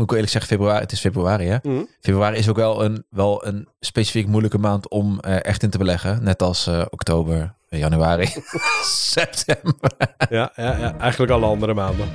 [0.00, 1.56] moet ik eerlijk zeggen, februari, het is februari hè.
[1.62, 1.82] Mhm.
[2.00, 5.78] Februari is ook wel een, wel een specifiek moeilijke maand om eh, echt in te
[5.78, 6.22] beleggen.
[6.22, 8.28] Net als eh, oktober, januari,
[8.82, 9.90] september.
[10.30, 12.08] Ja, ja, ja, eigenlijk alle andere maanden.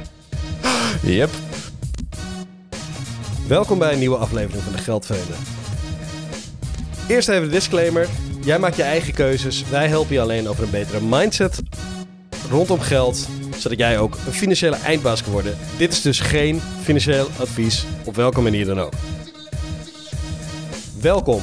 [1.02, 1.29] Yep.
[3.48, 5.36] Welkom bij een nieuwe aflevering van de Geldvrienden.
[7.08, 8.08] Eerst even de disclaimer.
[8.44, 9.70] Jij maakt je eigen keuzes.
[9.70, 11.62] Wij helpen je alleen over een betere mindset
[12.50, 13.28] rondom geld,
[13.58, 15.58] zodat jij ook een financiële eindbaas kan worden.
[15.78, 18.94] Dit is dus geen financieel advies, op welke manier dan ook.
[21.02, 21.41] Welkom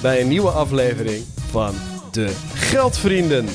[0.00, 1.74] bij een nieuwe aflevering van
[2.10, 3.48] de Geldvrienden.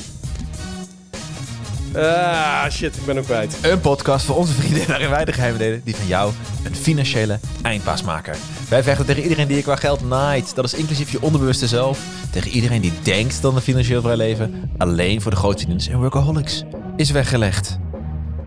[1.94, 3.58] Ah, shit, ik ben hem kwijt.
[3.62, 6.32] Een podcast voor onze vrienden waarin wij de geheimen delen die van jou
[6.64, 8.36] een financiële eindpaas maken.
[8.68, 10.54] Wij vechten tegen iedereen die je qua geld naait.
[10.54, 12.00] Dat is inclusief je onderbewuste zelf.
[12.30, 16.64] Tegen iedereen die denkt dat een financieel vrij leven alleen voor de grootverdieners en workaholics
[16.96, 17.78] is weggelegd.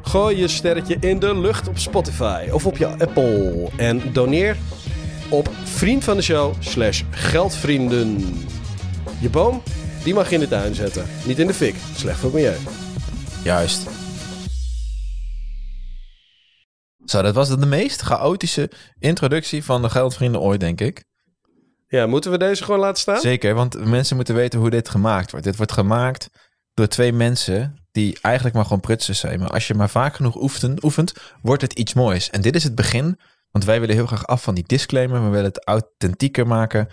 [0.02, 3.70] Gooi je sterretje in de lucht op Spotify of op je Apple.
[3.78, 4.58] En doneer
[5.30, 8.18] op vriend van de show slash geldvrienden.
[9.20, 9.62] Je boom,
[10.04, 11.06] die mag je in de tuin zetten.
[11.26, 11.76] Niet in de fik.
[11.96, 12.58] Slecht voor het milieu.
[13.44, 13.88] Juist.
[17.06, 21.04] Zo, dat was de meest chaotische introductie van de geldvrienden ooit, denk ik.
[21.88, 23.20] Ja, moeten we deze gewoon laten staan?
[23.20, 25.46] Zeker, want mensen moeten weten hoe dit gemaakt wordt.
[25.46, 26.30] Dit wordt gemaakt
[26.74, 29.40] door twee mensen die eigenlijk maar gewoon prutsers zijn.
[29.40, 32.30] Maar als je maar vaak genoeg oefent, oefent, wordt het iets moois.
[32.30, 33.20] En dit is het begin,
[33.52, 35.24] want wij willen heel graag af van die disclaimer.
[35.24, 36.88] We willen het authentieker maken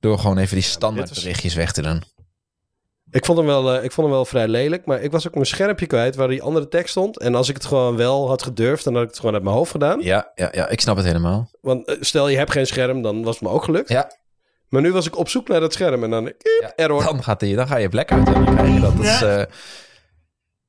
[0.00, 2.02] door gewoon even die standaard berichtjes weg te doen.
[3.10, 5.34] Ik vond, hem wel, eh, ik vond hem wel vrij lelijk, maar ik was ook
[5.34, 7.18] mijn schermpje kwijt waar die andere tekst stond.
[7.18, 9.56] En als ik het gewoon wel had gedurfd, dan had ik het gewoon uit mijn
[9.56, 10.00] hoofd gedaan.
[10.00, 11.50] Ja, ja, ja, ik snap het helemaal.
[11.60, 13.88] Want eh, stel je hebt geen scherm, dan was het me ook gelukt.
[13.88, 14.12] Ja,
[14.68, 16.26] Maar nu was ik op zoek naar dat scherm en dan...
[16.26, 16.72] Iep, ja.
[16.76, 17.04] error.
[17.04, 18.96] Dan, gaat die, dan ga je blackout en dan krijg je dat.
[18.96, 19.42] dat is, eh,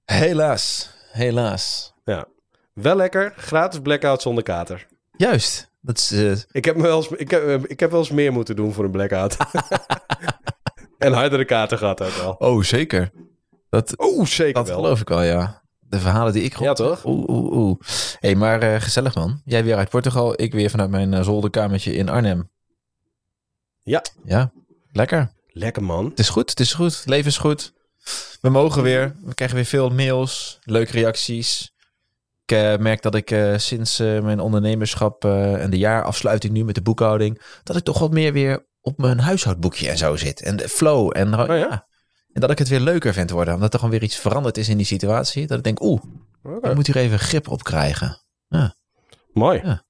[0.06, 1.94] helaas, helaas.
[2.04, 2.28] Ja.
[2.74, 4.88] Wel lekker, gratis blackout zonder kater.
[5.18, 6.12] Juist, dat is...
[6.12, 8.74] eh, Ik heb, me wel eens, ik, heb, ik heb wel eens meer moeten doen
[8.74, 9.38] voor een blackout.
[10.98, 12.32] en hardere kaarten gehad ook wel.
[12.38, 13.12] oh, zeker.
[13.70, 14.76] Dat, Oeh, zeker Dat wel.
[14.76, 15.62] geloof ik al, ja.
[15.80, 17.06] De verhalen die ik Ja, toch?
[17.06, 17.80] Oeh, oeh, oeh.
[18.20, 19.42] Hey, maar eh, gezellig man.
[19.46, 22.50] Jij weer uit Portugal, ik weer vanuit mijn eh, zolderkamertje in Arnhem.
[23.82, 24.02] Ja.
[24.24, 24.52] Ja,
[24.92, 25.32] lekker.
[25.48, 26.06] Lekker man.
[26.06, 26.98] Het is goed, het is goed.
[26.98, 27.74] Het leven is goed.
[28.42, 29.16] We mogen weer.
[29.24, 31.74] We krijgen weer veel mails, leuke reacties.
[32.46, 36.76] Ik eh, merk dat ik eh, sinds eh, mijn ondernemerschap en de jaarafsluiting nu met
[36.76, 40.42] de boekhouding, dat ik toch wat meer weer op mijn huishoudboekje en zo zit.
[40.42, 41.18] En de flow.
[41.18, 41.56] En, Oh ja?
[41.56, 41.88] ja.
[42.34, 43.54] en dat ik het weer leuker vind worden.
[43.54, 45.48] Omdat er gewoon weer iets veranderd is in die situatie.
[45.48, 46.02] Dat ik denk, oeh,
[46.44, 46.70] Oké.
[46.70, 48.22] ik moet hier even grip op krijgen.
[49.34, 49.62] Mooi.
[49.64, 49.84] Ja.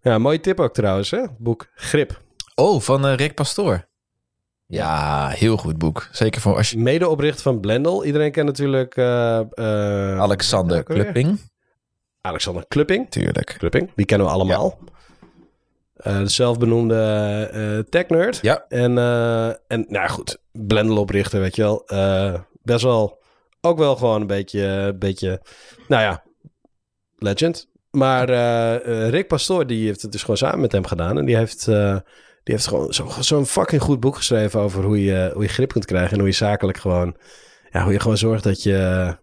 [0.00, 0.18] Ja.
[0.18, 1.24] mooie tip ook trouwens, hè?
[1.38, 2.22] Boek Grip.
[2.54, 3.88] Oh, van Rick Pastoor.
[4.66, 6.08] Ja, heel goed boek.
[6.12, 6.78] Zeker voor als je...
[6.78, 8.04] Medeoprichter van Blendel.
[8.04, 8.96] Iedereen kent natuurlijk...
[8.96, 10.82] eh, eh, Alexander?
[10.82, 11.40] Klupping.
[12.20, 13.10] Alexander Klupping.
[13.10, 13.54] Tuurlijk.
[13.58, 14.78] Klupping, die kennen we allemaal.
[15.94, 16.96] Eh, de zelfbenoemde
[17.52, 18.38] eh tech-nerd.
[18.42, 18.64] Ja.
[18.68, 18.98] En,
[19.66, 21.84] en nou goed, Blendel oprichter, weet je wel.
[22.62, 23.22] Best wel,
[23.60, 25.40] ook wel gewoon een beetje, een beetje,
[25.88, 26.22] nou ja,
[27.18, 27.68] legend.
[27.90, 28.28] Maar
[29.08, 31.18] Rick Pastoor, die heeft het dus gewoon samen met hem gedaan.
[31.18, 31.68] En die heeft,
[32.44, 35.72] die heeft gewoon zo- zo'n fucking goed boek geschreven over hoe je, hoe je grip
[35.72, 36.12] kunt krijgen.
[36.12, 37.16] En hoe je zakelijk gewoon,
[37.70, 39.16] ja, hoe je gewoon zorgt dat je,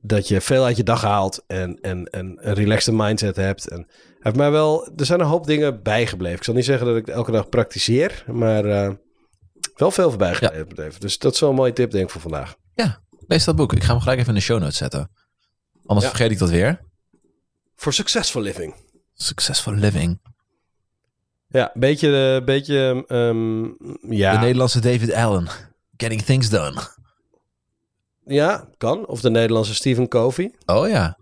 [0.00, 1.44] dat je veel uit je dag haalt.
[1.46, 3.68] En, en, en een relaxed mindset hebt.
[3.68, 3.86] En
[4.18, 6.36] heeft mij wel, er zijn een hoop dingen bijgebleven.
[6.38, 8.92] Ik zal niet zeggen dat ik het elke dag praktiseer, maar eh,
[9.74, 11.00] wel veel voorbij gebleven.
[11.00, 12.54] Dus dat is wel een mooie tip, denk ik, voor vandaag.
[13.26, 13.72] Lees dat boek.
[13.72, 15.10] Ik ga hem gelijk even in de show notes zetten.
[15.86, 16.12] Anders Ja.
[16.12, 16.80] vergeet ik dat weer.
[17.76, 18.74] For Successful Living.
[19.14, 20.20] Successful living.
[21.50, 23.62] Ja, een beetje, eh, beetje ehm,
[24.14, 24.32] ja.
[24.32, 25.48] De Nederlandse David Allen.
[25.96, 26.80] Getting things done.
[28.24, 29.06] ja, kan.
[29.06, 30.54] Of de Nederlandse Stephen Covey.
[30.66, 31.18] Oh ja.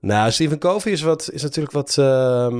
[0.00, 2.58] Nou, Stephen Covey is, wat, is natuurlijk wat, ehm,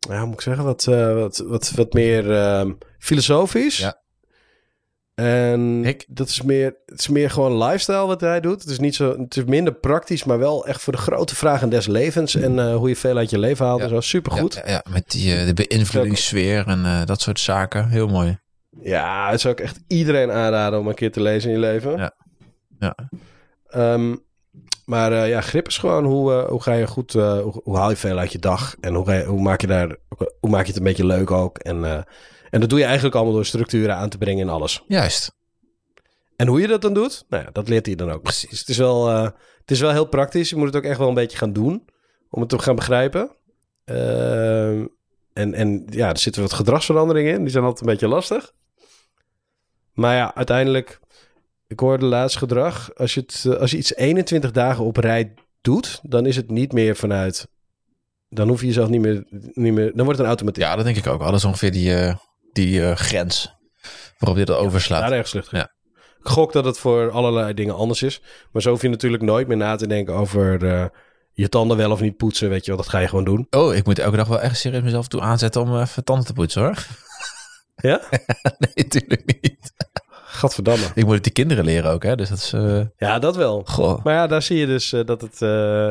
[0.00, 3.78] ja, hoe moet ik zeggen, wat, eh, wat, wat, wat meer ehm, filosofisch.
[3.78, 4.00] Ja.
[5.16, 8.60] En Ik- dat is meer, het is meer gewoon lifestyle wat hij doet.
[8.60, 11.68] Het is, niet zo, het is minder praktisch, maar wel echt voor de grote vragen
[11.68, 12.34] des levens.
[12.34, 13.84] En eh, hoe je veel uit je leven haalt Ja.
[13.84, 14.00] en zo.
[14.00, 14.54] Supergoed.
[14.54, 17.88] Ja, ja, ja, met die, eh, de beïnvloedingssfeer en eh, dat soort zaken.
[17.88, 18.38] Heel mooi.
[18.82, 21.96] Ja, het zou ik echt iedereen aanraden om een keer te lezen in je leven.
[21.96, 22.12] Ja.
[22.78, 22.94] Ja.
[23.68, 24.14] Ehm,
[24.84, 28.18] maar ja, grip is gewoon hoe, hoe ga je goed, hoe, hoe haal je veel
[28.18, 29.96] uit je dag en hoe, ga je, hoe, maak je daar,
[30.40, 31.58] hoe maak je het een beetje leuk ook.
[31.58, 32.04] En,
[32.50, 34.84] en dat doe je eigenlijk allemaal door structuren aan te brengen in alles.
[34.86, 35.34] Juist.
[36.36, 38.22] En hoe je dat dan doet, nou ja, dat leert hij dan ook.
[38.22, 38.58] Precies.
[38.60, 39.22] Het is, wel, eh,
[39.60, 40.50] het is wel heel praktisch.
[40.50, 41.88] Je moet het ook echt wel een beetje gaan doen
[42.30, 43.30] om het te gaan begrijpen.
[43.84, 44.86] Ehm,
[45.32, 47.40] en, en ja, er zitten wat gedragsveranderingen in.
[47.40, 48.52] Die zijn altijd een beetje lastig.
[49.92, 51.00] Maar ja, uiteindelijk,
[51.66, 52.94] ik hoorde laatst gedrag.
[52.94, 56.50] Als je, het, eh, als je iets 21 dagen op rij doet, dan is het
[56.50, 57.46] niet meer vanuit
[58.28, 59.92] dan hoef je jezelf niet meer, niet meer...
[59.94, 60.68] Dan wordt het een automatisme.
[60.68, 62.16] Ja, dat denk ik ook is ongeveer die, eh,
[62.56, 63.54] die eh, grens
[64.18, 65.00] waarop dit overslaat.
[65.00, 65.50] Daar ergens lucht.
[65.50, 65.74] Ja.
[66.18, 68.22] Ik gok dat het voor allerlei dingen anders is.
[68.52, 70.86] Maar zo hoef je natuurlijk nooit meer na te denken over eh,
[71.32, 72.48] je tanden wel of niet poetsen.
[72.48, 73.46] Weet je wel, dat ga je gewoon doen.
[73.50, 76.26] Oh, ik moet elke dag wel echt serieus mezelf toe aanzetten om eh, even tanden
[76.26, 76.86] te poetsen hoor.
[77.76, 78.00] Ja?
[78.58, 79.72] nee, natuurlijk niet.
[80.36, 80.84] Gadverdamme.
[80.94, 82.16] Ik moet het die kinderen leren ook, hè.
[82.16, 82.52] Dus dat is...
[82.52, 83.62] eh, Ja, dat wel.
[83.64, 84.04] goh.
[84.04, 85.42] Maar ja, daar zie je dus eh, dat het...
[85.42, 85.48] eh,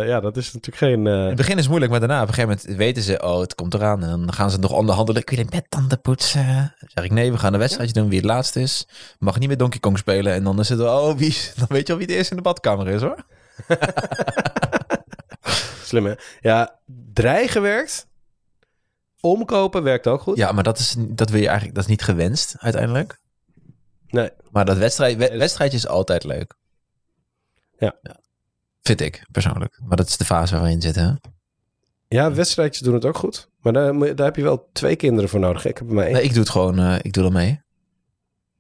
[0.08, 1.08] ja, dat is natuurlijk geen...
[1.08, 3.40] eh, In het begin is moeilijk, maar daarna op een gegeven moment weten ze, oh,
[3.40, 4.04] het komt eraan.
[4.04, 5.24] En dan gaan ze nog onderhandelen.
[5.24, 6.46] Kun je met tanden poetsen?
[6.80, 8.88] Dan zeg ik, nee, we gaan een wedstrijdje doen wie het laatste is.
[9.20, 10.34] Mag niet met Donkey Kong spelen.
[10.34, 12.38] En dan is het, oh, wie, is- dan weet je al wie het eerst in
[12.38, 13.26] de badkamer is, hoor.
[15.84, 16.14] Slim, hè?
[16.40, 16.80] Ja,
[17.14, 18.08] dreigen werkt.
[19.22, 20.38] Omkopen werkt ook goed.
[20.38, 23.20] Ja, maar dat, is, dat wil je eigenlijk, dat is niet gewenst, uiteindelijk.
[24.16, 24.30] Nee.
[24.52, 26.54] Maar dat wedstrijd, we- wedstrijdje is altijd leuk.
[27.80, 27.96] Ja.
[28.82, 29.80] Vind ik, persoonlijk.
[29.84, 31.12] Maar dat is de fase waarin je zit, hè?
[32.08, 33.50] Ja, wedstrijdjes doen het ook goed.
[33.60, 35.66] Maar daar, daar heb je wel twee kinderen voor nodig.
[35.66, 36.14] Ik heb er maar één.
[36.14, 37.62] Nee, ik doe het gewoon, eh, ik doe er mee.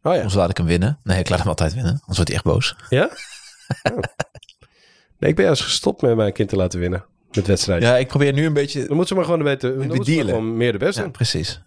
[0.03, 0.17] Oh ja.
[0.17, 0.99] Anders laat ik hem winnen.
[1.03, 1.91] Nee, ik laat hem altijd winnen.
[1.91, 2.75] Anders wordt hij echt boos.
[2.89, 3.09] Ja?
[3.91, 3.97] Oh.
[5.19, 7.05] Nee, ik ben juist gestopt met mijn kind te laten winnen.
[7.31, 7.89] Met wedstrijden.
[7.89, 8.87] Ja, ik probeer nu een beetje...
[8.87, 9.69] Dan moet ze maar gewoon weten.
[9.77, 11.01] Dan Met moet ze gewoon meer de beste.
[11.01, 11.61] Ja, precies.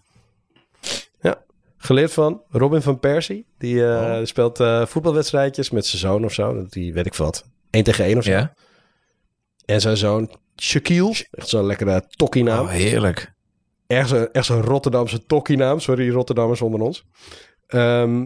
[1.81, 3.45] Geleerd van Robin van Persie.
[3.57, 4.25] Die eh, Oh.
[4.25, 6.65] speelt eh, voetbalwedstrijdjes met zijn zoon of zo.
[6.69, 7.45] Die weet ik wat.
[7.69, 8.31] 1 tegen 1 of zo.
[8.31, 8.53] Ja?
[9.65, 11.25] En zijn zoon Shaquille.
[11.31, 12.65] Echt zo'n lekkere tokkie naam.
[12.65, 13.33] Oh, heerlijk.
[13.87, 15.79] Echt zo'n echt zo'n Rotterdamse tokkie naam.
[15.79, 17.05] Sorry, Rotterdammers onder ons.
[17.67, 18.25] Ehm,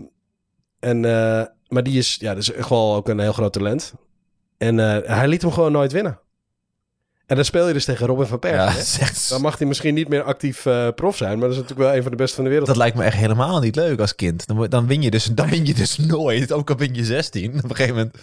[0.80, 3.94] en, eh, maar die is, ja, dat is echt wel ook een heel groot talent.
[4.58, 4.78] En
[5.12, 6.20] hij liet hem gewoon nooit winnen.
[7.26, 9.02] En dan speel je dus tegen Robin van Persie.
[9.06, 11.32] Ja, Dan mag hij misschien niet meer actief eh, prof zijn.
[11.40, 12.68] Maar dat is natuurlijk wel een van de beste van de wereld.
[12.68, 14.48] dat lijkt me echt helemaal niet leuk als kind.
[14.48, 16.52] Dan, dan, win, je dus, dan win je dus nooit.
[16.52, 17.50] Ook al win je 16.
[17.58, 18.16] Op een gegeven moment...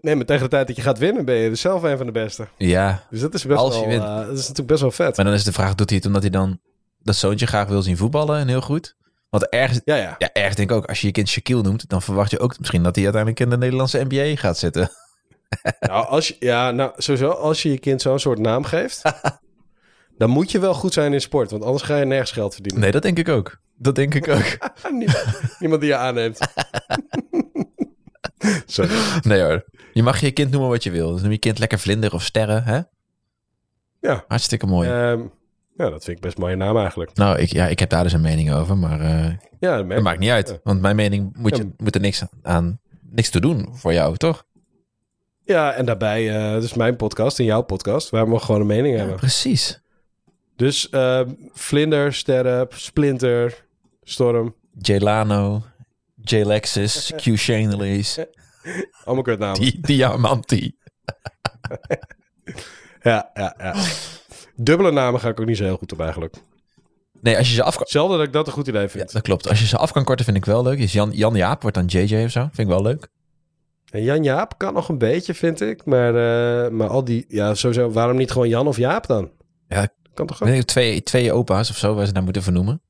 [0.00, 2.06] Nee, maar tegen de tijd dat je gaat winnen, ben je dus zelf een van
[2.06, 2.46] de beste.
[2.56, 4.02] Ja, Dus dat is best Als je wel, wint.
[4.02, 5.16] eh, dat is natuurlijk best wel vet.
[5.16, 6.58] maar dan is de vraag, doet hij het omdat hij dan
[6.98, 8.96] dat zoontje graag wil zien voetballen en heel goed?
[9.30, 10.14] Want ergens, Ja, ja.
[10.18, 12.58] ja, ergens denk ik ook, als je je kind Shaquille noemt, dan verwacht je ook
[12.58, 14.90] misschien dat hij uiteindelijk in de Nederlandse NBA gaat zitten.
[15.80, 19.02] Nou, als je, ja, nou, sowieso, als je je kind zo'n soort naam geeft,
[20.18, 21.50] dan moet je wel goed zijn in sport.
[21.50, 22.80] Want anders ga je nergens geld verdienen.
[22.80, 23.60] Nee, dat denk ik ook.
[23.76, 24.58] Dat denk ik ook.
[24.98, 25.24] niemand,
[25.58, 26.38] niemand die je aanneemt.
[28.66, 28.90] Sorry.
[29.22, 29.64] Nee hoor.
[29.92, 31.12] Je mag je kind noemen wat je wil.
[31.12, 32.80] Dus noem je kind lekker vlinder of sterren, hè?
[34.00, 34.24] Ja.
[34.28, 34.88] Hartstikke mooi.
[34.88, 35.20] Ehm,
[35.76, 37.14] ja, dat vind ik best een mooie naam eigenlijk.
[37.14, 40.18] Nou, ik, ja, ik heb daar dus een mening over, maar eh, Ja, dat maakt
[40.18, 40.48] niet uit.
[40.48, 40.58] Ja.
[40.62, 41.68] Want mijn mening moet, je, Ja.
[41.76, 44.44] moet er niks aan, niks te doen voor jou, toch?
[45.44, 48.92] Ja, en daarbij, eh dus mijn podcast en jouw podcast, waar we gewoon een mening
[48.94, 49.16] Ja, hebben.
[49.16, 49.80] precies.
[50.56, 53.64] Dus ehm, Vlinder, Sterren, Splinter,
[54.02, 55.62] Storm, Jelano,
[56.16, 58.18] J-Lexus, Q Shanley's,
[59.04, 59.60] allemaal kutnamen.
[59.60, 60.72] Di- Diamanti.
[63.02, 63.74] Ja, ja, ja.
[64.56, 66.34] Dubbele namen ga ik ook niet zo heel goed op eigenlijk.
[67.20, 67.86] Nee, als je ze af kan...
[67.86, 69.12] Zelden dat ik dat een goed idee Ja, vind.
[69.12, 69.48] dat klopt.
[69.48, 70.78] Als je ze af kan korten, vind ik wel leuk.
[70.78, 72.40] Is Jan, Jan Jaap wordt dan JJ of zo.
[72.40, 73.08] Vind ik wel leuk.
[73.92, 75.84] En Jan Jaap kan nog een beetje, vind ik.
[75.84, 76.08] Maar,
[76.64, 79.30] eh, maar al die, ja, sowieso, waarom niet gewoon Jan of Jaap dan?
[79.68, 80.48] Ja, Kan toch ook?
[80.48, 82.80] Ik, twee, twee opa's of zo, waar ze naar moeten vernoemen.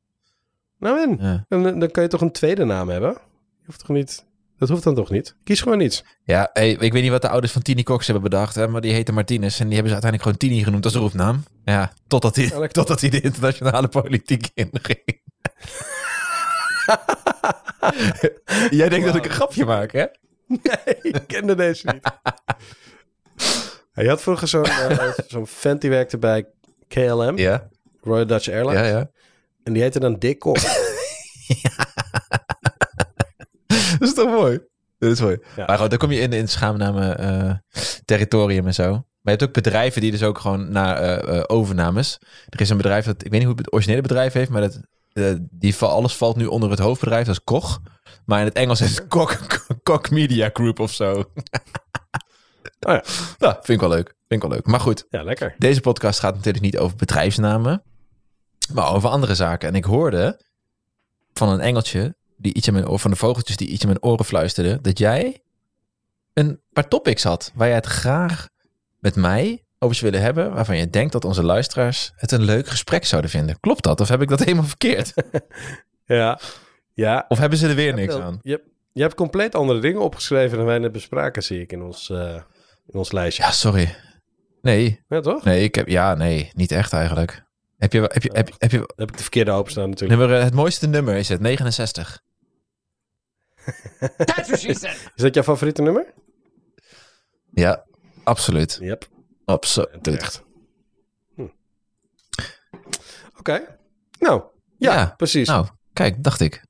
[0.79, 1.45] Nou en, Ja.
[1.49, 3.11] dan, dan kan je toch een tweede naam hebben?
[3.11, 4.27] Je hoeft toch niet,
[4.59, 5.37] dat hoeft dan toch niet?
[5.45, 6.05] Kies gewoon iets.
[6.25, 8.81] Ja, hey, ik weet niet wat de ouders van Tini Cox hebben bedacht, hè, maar
[8.81, 9.61] die heette Martinez.
[9.61, 11.43] En die hebben ze uiteindelijk gewoon Tini genoemd als roepnaam.
[11.65, 14.81] Ja, totdat hij, Ja, totdat hij de internationale politiek inging.
[18.71, 20.05] Jij denkt dat ik een grapje maak, hè?
[20.63, 22.13] Nee, ik kende deze niet.
[24.05, 26.47] Je had vroeger zo'n eh, zo'n vent die werkte bij
[26.89, 27.69] KLM, Ja,
[28.01, 28.81] Royal Dutch Airlines.
[28.81, 29.11] ja, ja.
[29.63, 30.57] En die heette dan Dick Kok.
[33.99, 34.61] Dat is toch mooi?
[34.99, 35.39] Dat is mooi.
[35.57, 35.65] Ja.
[35.67, 37.55] Maar goed, dan kom je in, in schaamname eh,
[38.05, 39.05] territorium en zo.
[39.23, 42.19] Maar je hebt ook bedrijven die dus ook gewoon naar eh, eh, overnames.
[42.49, 44.81] Er is een bedrijf dat, ik weet niet hoe het originele bedrijf heeft, maar dat,
[45.13, 47.81] eh, die, alles valt nu onder het hoofdbedrijf, dat is Koch.
[48.25, 49.39] Maar in het Engels is het Koch,
[49.83, 51.13] Koch Media Group of zo.
[52.87, 53.03] Oh ja.
[53.39, 54.07] Ja, vind ik wel leuk.
[54.29, 54.67] Vind ik wel leuk.
[54.67, 55.55] Maar goed, Ja, lekker.
[55.59, 57.83] deze podcast gaat natuurlijk niet over bedrijfsnamen,
[58.75, 59.69] maar over andere zaken.
[59.69, 60.41] En ik hoorde
[61.33, 64.03] van een engeltje, die iets in mijn oor, van de vogeltjes die iets in mijn
[64.03, 65.43] oren fluisterde, dat jij
[66.33, 68.49] een paar topics had waar jij het graag
[68.99, 72.69] met mij over zou willen hebben, waarvan je denkt dat onze luisteraars het een leuk
[72.69, 73.61] gesprek zouden vinden.
[73.61, 74.01] Klopt dat?
[74.01, 75.13] Of heb ik dat helemaal verkeerd?
[76.05, 76.41] Ja.
[76.95, 77.25] Ja.
[77.29, 78.39] Of hebben ze er weer niks Wel, aan?
[78.43, 81.83] Je, hebt- je hebt compleet andere dingen opgeschreven dan wij net bespraken, zie ik in
[81.83, 82.35] ons, eh,
[82.87, 83.43] in ons lijstje.
[83.43, 83.97] Ja, sorry.
[84.63, 85.45] Nee, Ja, toch?
[85.45, 87.45] nee, ik heb, ja, nee, niet echt eigenlijk.
[87.79, 90.21] Heb je, heb je, heb je, heb je Dan heb ik de verkeerde openstaan natuurlijk.
[90.21, 92.21] nummer, eh, het mooiste nummer is het 69.
[94.17, 95.11] That's what she said.
[95.15, 96.13] Is dat jouw favoriete nummer?
[97.53, 97.85] Ja,
[98.25, 98.79] absoluut.
[98.81, 99.09] Yep.
[99.45, 100.43] Absoluut.
[101.35, 101.47] Hm.
[103.39, 103.79] Oké.
[104.19, 104.43] Nou,
[104.79, 105.49] ja, Ja, precies.
[105.49, 106.65] Nou, kijk, dacht ik.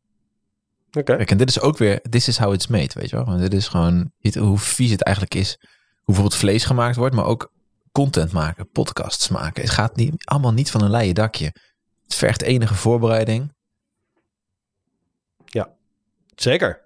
[0.98, 1.16] Oké.
[1.16, 3.24] Kijk, en dit is ook weer, this is how it's made, weet je wel.
[3.24, 5.56] Want dit is gewoon hoe vies het eigenlijk is.
[5.60, 7.52] Hoe bijvoorbeeld vlees gemaakt wordt, maar ook
[7.92, 9.62] content maken, podcasts maken.
[9.62, 11.52] Het gaat niet, allemaal niet van een leien dakje.
[12.04, 13.52] Het vergt enige voorbereiding.
[16.34, 16.80] Zeker.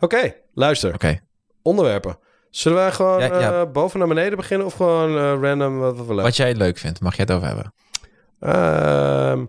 [0.00, 0.94] Oké, luister.
[0.94, 1.20] Oké,
[1.62, 2.18] Onderwerpen.
[2.50, 3.60] Zullen wij gewoon Ja, ja.
[3.60, 6.78] eh, boven naar beneden beginnen of gewoon eh, random wat we leuk wat jij leuk
[6.78, 7.74] vindt, mag jij het over hebben.
[8.40, 9.44] Ehm,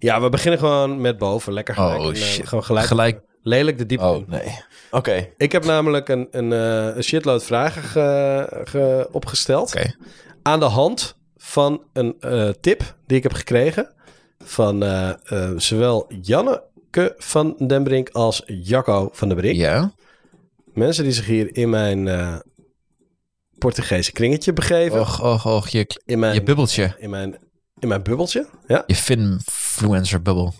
[0.00, 1.52] ja, we beginnen gewoon met boven.
[1.52, 1.98] Lekker gelijk.
[2.00, 2.48] Oh, En, eh, shit.
[2.48, 3.20] Gewoon gelijk, Gelijk.
[3.42, 4.06] lelijk de diepte.
[4.06, 4.24] in.
[4.28, 4.58] nee.
[4.90, 5.28] Oké.
[5.36, 9.74] Ik heb namelijk een, een, eh, een shitload vragen ge- ge- opgesteld.
[9.76, 9.94] Oké.
[10.42, 13.92] Aan de hand van een eh, tip die ik heb gekregen
[14.44, 19.56] van eh, eh, zowel Janneke van den Brink als Jacco van den Brink.
[19.56, 19.92] Ja.
[20.74, 22.36] Mensen die zich hier in mijn eh
[23.58, 25.00] Portugese kringetje begeven.
[25.00, 26.94] Och, och, och, je, in, mijn, je bubbeltje.
[26.98, 27.36] in, mijn,
[27.80, 28.46] in mijn bubbeltje.
[28.66, 28.84] Ja.
[28.86, 30.54] Je finfluencer bubbel.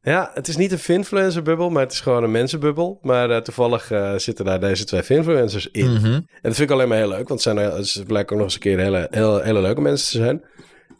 [0.00, 2.98] ja, het is niet een finfluencer bubbel, maar het is gewoon een mensenbubbel.
[3.02, 5.92] Maar eh, toevallig eh, zitten daar deze twee finfluencers in.
[5.92, 6.12] Mhm.
[6.12, 8.46] En dat vind ik alleen maar heel leuk, want het zijn, ze blijken ook nog
[8.46, 10.42] eens een keer hele, hele, hele leuke mensen te zijn.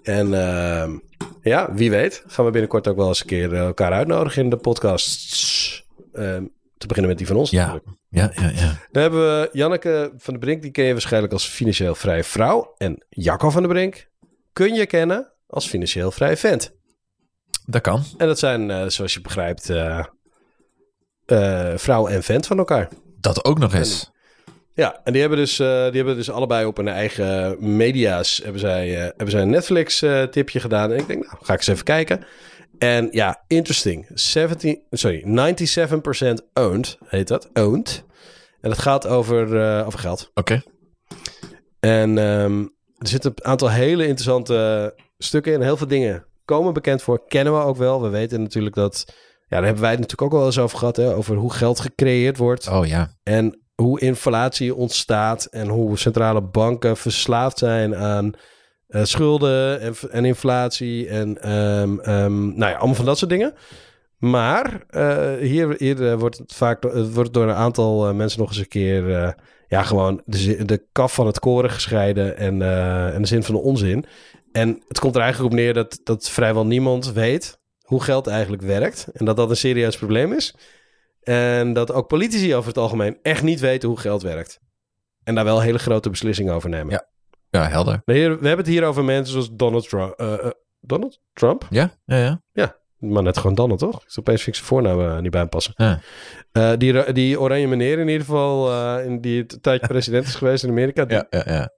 [0.03, 0.99] En ehm,
[1.43, 4.51] ja, wie weet, gaan we binnenkort ook wel eens een keer eh, elkaar uitnodigen in
[4.51, 5.85] de podcast.
[6.12, 6.45] Ehm,
[6.79, 7.51] te beginnen met die van ons.
[7.51, 7.65] Ja.
[7.65, 7.99] natuurlijk.
[8.09, 8.79] Ja, ja, ja.
[8.91, 12.75] Dan hebben we Janneke van der Brink, die ken je waarschijnlijk als financieel vrije vrouw.
[12.77, 14.11] En Jacco van der Brink
[14.52, 16.73] kun je kennen als financieel vrij vent.
[17.66, 18.04] Dat kan.
[18.16, 20.04] En dat zijn, eh, zoals je begrijpt, eh,
[21.76, 22.88] vrouw en vent van elkaar.
[23.21, 24.11] Dat ook nog eens.
[24.75, 28.88] Ja, en die hebben dus, die hebben dus allebei op hun eigen media's hebben zij,
[28.88, 30.92] hebben zij een Netflix-tipje gedaan.
[30.92, 32.25] En ik denk, nou, ga ik eens even kijken.
[32.78, 34.06] En ja, interesting.
[34.14, 37.50] 17, sorry, 97% owned, heet dat.
[37.52, 38.04] Owned.
[38.61, 40.30] En het gaat over, over geld.
[40.35, 40.62] Oké.
[41.80, 42.64] En ehm,
[43.02, 45.61] er zitten een aantal hele interessante stukken in.
[45.61, 47.26] Heel veel dingen komen bekend voor.
[47.28, 48.02] Kennen we ook wel.
[48.02, 49.04] We weten natuurlijk dat...
[49.49, 50.97] Ja, daar hebben wij het natuurlijk ook wel eens over gehad.
[50.97, 52.68] Hè, over hoe geld gecreëerd wordt.
[52.68, 53.16] Oh ja.
[53.23, 55.44] En hoe inflatie ontstaat.
[55.44, 58.35] En hoe centrale banken verslaafd zijn aan
[58.88, 61.09] eh, schulden en, en inflatie.
[61.09, 63.54] En ehm, ehm, nou ja, allemaal van dat soort dingen.
[64.18, 66.82] Maar eh, hier, hier eh, wordt het vaak
[67.12, 69.35] wordt door een aantal mensen nog eens een keer...
[69.73, 73.55] ja, gewoon de, de kaf van het koren gescheiden en, eh, en de zin van
[73.55, 74.05] de onzin.
[74.52, 78.62] En het komt er eigenlijk op neer dat, dat vrijwel niemand weet hoe geld eigenlijk
[78.62, 79.09] werkt.
[79.12, 80.55] En dat dat een serieus probleem is.
[81.23, 84.61] En dat ook politici over het algemeen echt niet weten hoe geld werkt.
[85.25, 86.93] En daar wel hele grote beslissingen over nemen.
[86.93, 87.09] Ja.
[87.50, 88.02] Ja, helder.
[88.05, 90.12] We hebben het hier over mensen zoals Donald Trump.
[90.19, 90.50] eh, eh,
[90.81, 91.67] Donald Trump?
[91.71, 92.76] Ja, ja, ja.
[93.02, 94.04] Maar net gewoon Donald, toch?
[94.04, 95.73] Dus opeens vind ik zijn voornaam eh, niet bij hem passen.
[95.76, 96.00] Ja.
[96.52, 100.35] Eh, die, die oranje meneer in ieder geval, eh, in die een tijdje president is
[100.35, 101.04] geweest in Amerika.
[101.04, 101.73] die- Ja, ja, ja.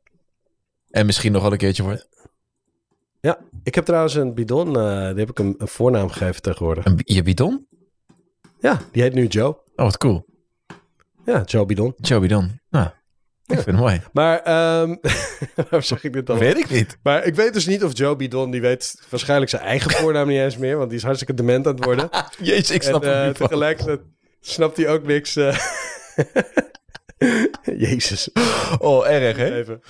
[0.91, 2.09] En misschien nog wel een keertje wordt.
[3.63, 4.83] Ik heb trouwens een bidon, die
[5.19, 6.85] heb ik een, een voornaam gegeven tegenwoordig.
[6.85, 7.67] Een, je bidon?
[8.59, 9.49] Ja, die heet nu Joe.
[9.51, 10.27] Oh, wat cool.
[11.25, 11.93] Ja, Joe Bidon.
[11.97, 12.61] Joe bidon.
[12.71, 12.89] Nou,
[13.47, 14.01] ik vind het mooi.
[14.13, 14.95] Maar, ehm
[15.57, 16.39] waarom zeg ik dit dan?
[16.39, 16.99] weet ik niet.
[17.03, 20.39] Maar ik weet dus niet of Joe Bidon, die weet waarschijnlijk zijn eigen voornaam niet
[20.41, 22.09] eens meer, want die is hartstikke dement aan het worden.
[22.43, 24.01] Jezus, ik snap en het eh, niet tegelijkertijd
[24.41, 25.37] snapt hij ook niks.
[25.37, 25.59] eh.
[27.77, 28.29] Jezus.
[28.79, 29.55] Oh, erg, hè?
[29.57, 29.81] Even.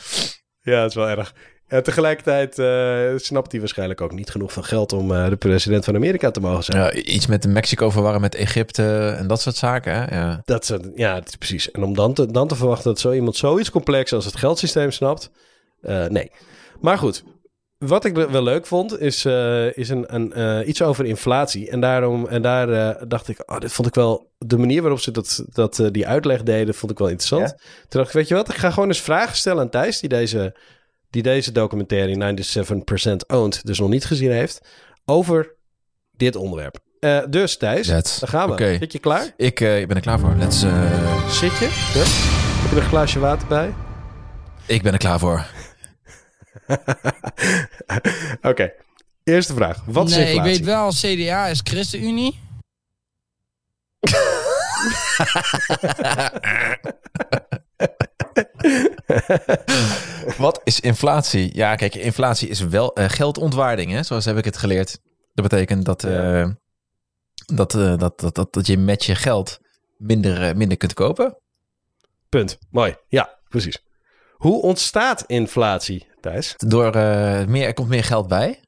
[0.63, 1.35] Ja, het is wel erg.
[1.67, 5.85] En tegelijkertijd eh, snapt hij waarschijnlijk ook niet genoeg van geld om eh, de president
[5.85, 6.79] van Amerika te mogen zijn.
[6.79, 10.17] Ja, iets met Mexico verwarren met Egypte en dat soort zaken, hè?
[10.17, 10.43] Ja.
[10.45, 11.71] Dat ja, is precies.
[11.71, 14.91] En om dan te, dan te verwachten dat zo iemand zoiets complex als het geldsysteem
[14.91, 15.31] snapt,
[15.81, 16.31] eh, nee.
[16.81, 17.25] Maar goed,
[17.79, 19.25] wat ik wel leuk vond, is,
[19.75, 21.71] is een, een, iets over inflatie.
[21.71, 25.11] En, daarom, en daar dacht ik, oh, dit vond ik wel, de manier waarop ze
[25.11, 27.49] dat, dat, die uitleg deden, vond ik wel interessant.
[27.49, 27.57] Ja?
[27.89, 30.09] Toen dacht ik, weet je wat, ik ga gewoon eens vragen stellen aan Thijs, die
[30.09, 30.55] deze,
[31.15, 32.17] die deze documentaire 97%
[33.27, 34.61] Owned dus nog niet gezien heeft,
[35.05, 35.55] over
[36.13, 36.79] dit onderwerp.
[37.01, 38.53] Eh, dus Thijs, That's- daar gaan we.
[38.53, 38.77] oké.
[38.79, 39.33] Zit je klaar?
[39.37, 40.35] Ik eh, ben er klaar voor.
[40.39, 41.65] Let's, eh, Zit je?
[41.95, 42.05] Ja?
[42.61, 43.75] Heb je er een glaasje water bij?
[44.67, 45.47] ik ben er klaar voor.
[48.51, 48.73] Oké.
[49.25, 49.83] Eerste vraag.
[49.87, 50.53] Wat is nee, ik inflatie?
[50.53, 52.41] weet wel, CDA is ChristenUnie.
[60.45, 61.51] Wat is inflatie?
[61.55, 64.03] Ja, kijk, inflatie is wel eh, geldontwaarding, hè?
[64.03, 65.01] Zoals heb ik het geleerd.
[65.35, 66.49] Dat betekent dat, eh,
[67.55, 69.59] dat, eh, dat, dat, dat, dat je met je geld
[69.97, 71.39] minder, minder kunt kopen.
[72.29, 72.59] Punt.
[72.71, 72.95] Mooi.
[73.09, 73.85] Ja, precies.
[74.33, 76.55] Hoe ontstaat inflatie, Thijs?
[76.57, 76.97] Door,
[77.49, 78.61] meer, er komt meer geld bij,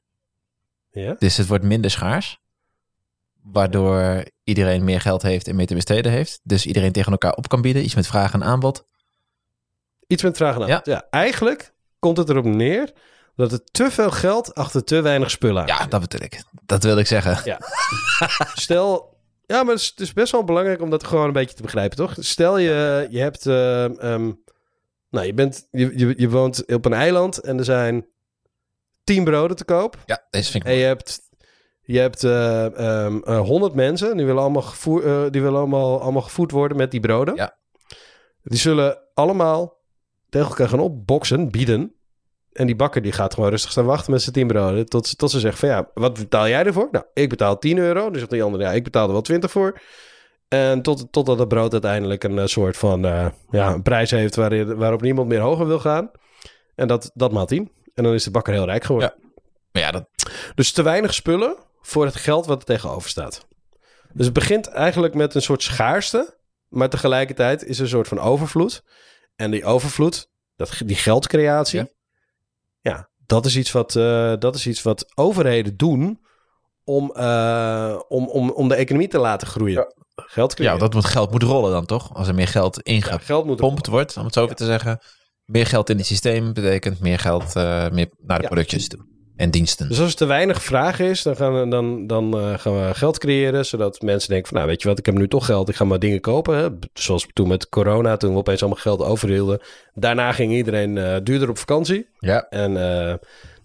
[0.89, 1.15] Ja?
[1.19, 2.39] dus het wordt minder schaars.
[3.43, 6.39] Waardoor iedereen meer geld heeft en meer te besteden heeft.
[6.43, 7.83] Dus iedereen tegen elkaar op kan bieden.
[7.83, 8.85] Iets met vraag en aanbod.
[10.07, 10.67] Iets met vragen aan.
[10.67, 10.81] Ja.
[10.83, 11.07] Ja.
[11.09, 12.91] Eigenlijk komt het erop neer
[13.35, 16.43] Dat er te veel geld achter te weinig spullen aan Ja, dat bedoel ik.
[16.65, 17.59] Dat wilde ik zeggen.
[18.53, 21.55] Stel, ja, maar het is, het is best wel belangrijk om dat gewoon een beetje
[21.55, 22.15] te begrijpen, toch?
[22.19, 24.31] Stel je, je hebt, eh, ehm,
[25.09, 28.05] nou, je bent, je, je, je woont op een eiland en er zijn
[29.03, 29.97] tien broden te koop.
[30.05, 31.21] Ja, deze vind ik En je hebt,
[31.81, 36.21] je hebt eh, ehm, eh, 100 mensen, die willen, allemaal gevoer, die willen allemaal, allemaal
[36.21, 37.35] gevoed worden met die broden.
[37.35, 37.57] Ja.
[38.43, 39.76] Die zullen allemaal
[40.37, 41.91] tegen elkaar gaan opboksen, bieden.
[42.53, 44.85] En die bakker die gaat gewoon rustig staan wachten met zijn 10 broden.
[44.85, 46.87] Tot, ze- tot ze zegt van ja, wat betaal jij ervoor?
[46.91, 48.03] Nou, ik betaal 10 euro.
[48.09, 49.79] Dan zegt die andere, ja, ik betaal er wel 20 voor.
[50.47, 54.35] En tot, totdat het brood uiteindelijk een eh, soort van eh, ja, een prijs heeft
[54.35, 56.11] waarin, waarop niemand meer hoger wil gaan.
[56.75, 57.71] En dat, dat maalt 10.
[57.93, 59.13] En dan is de bakker heel rijk geworden.
[59.71, 60.05] Maar ja, dat,
[60.55, 63.47] Dus te weinig spullen voor het geld wat er tegenover staat.
[64.13, 68.19] Dus het begint eigenlijk met een soort schaarste, maar tegelijkertijd is er een soort van
[68.19, 68.83] overvloed.
[69.37, 71.87] En die overvloed, dat, die geldcreatie, Ja.
[72.81, 76.19] ja, dat, is iets wat, eh, dat is iets wat overheden doen
[76.83, 79.93] om, eh, om, om, om de economie te laten groeien.
[80.15, 82.13] Geld ja, dat moet, geld moet rollen dan toch?
[82.13, 84.99] Als er meer geld Ja, ingepompt geld moet wordt, om het zo te zeggen.
[85.45, 88.49] Meer geld in het systeem betekent meer geld eh, meer naar de Ja.
[88.49, 89.05] productjes toe.
[89.37, 89.87] En diensten.
[89.87, 92.93] Dus als er te weinig vraag is, dan gaan we, dan, dan, eh, gaan we
[92.93, 93.65] geld creëren.
[93.65, 95.69] Zodat mensen denken van, nou weet je wat, ik heb nu toch geld.
[95.69, 96.57] Ik ga maar dingen kopen.
[96.57, 96.67] Hè?
[96.93, 99.59] Zoals toen met corona, toen we opeens allemaal geld overhielden.
[99.93, 102.09] Daarna ging iedereen eh, duurder op vakantie.
[102.19, 102.47] Ja.
[102.49, 103.15] En eh,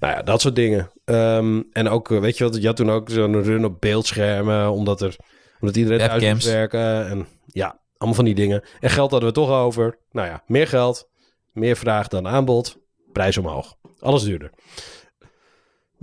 [0.00, 0.91] nou ja, dat soort dingen.
[1.05, 4.71] Ehm, en ook, weet je wat, je had toen ook zo'n run op beeldschermen.
[4.71, 5.17] Omdat, er,
[5.61, 7.09] omdat iedereen thuis moest werken.
[7.09, 8.62] En ja, allemaal van die dingen.
[8.81, 9.99] En geld hadden we toch over.
[10.11, 11.09] Nou ja, meer geld,
[11.52, 12.76] meer vraag dan aanbod.
[13.12, 13.75] Prijs omhoog.
[13.99, 14.50] Alles duurder.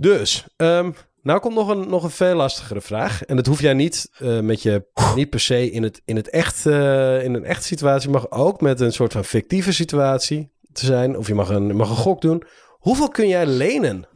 [0.00, 0.90] Dus, ehm,
[1.22, 3.24] nou komt nog een, nog een veel lastigere vraag.
[3.24, 6.30] En dat hoef jij niet eh, met je, niet per se in, het, in, het
[6.30, 10.86] echt, eh, in een echte situatie, mag ook met een soort van fictieve situatie te
[10.86, 11.16] zijn.
[11.16, 12.42] Of je mag een, mag een gok doen.
[12.68, 14.08] Hoeveel kun jij lenen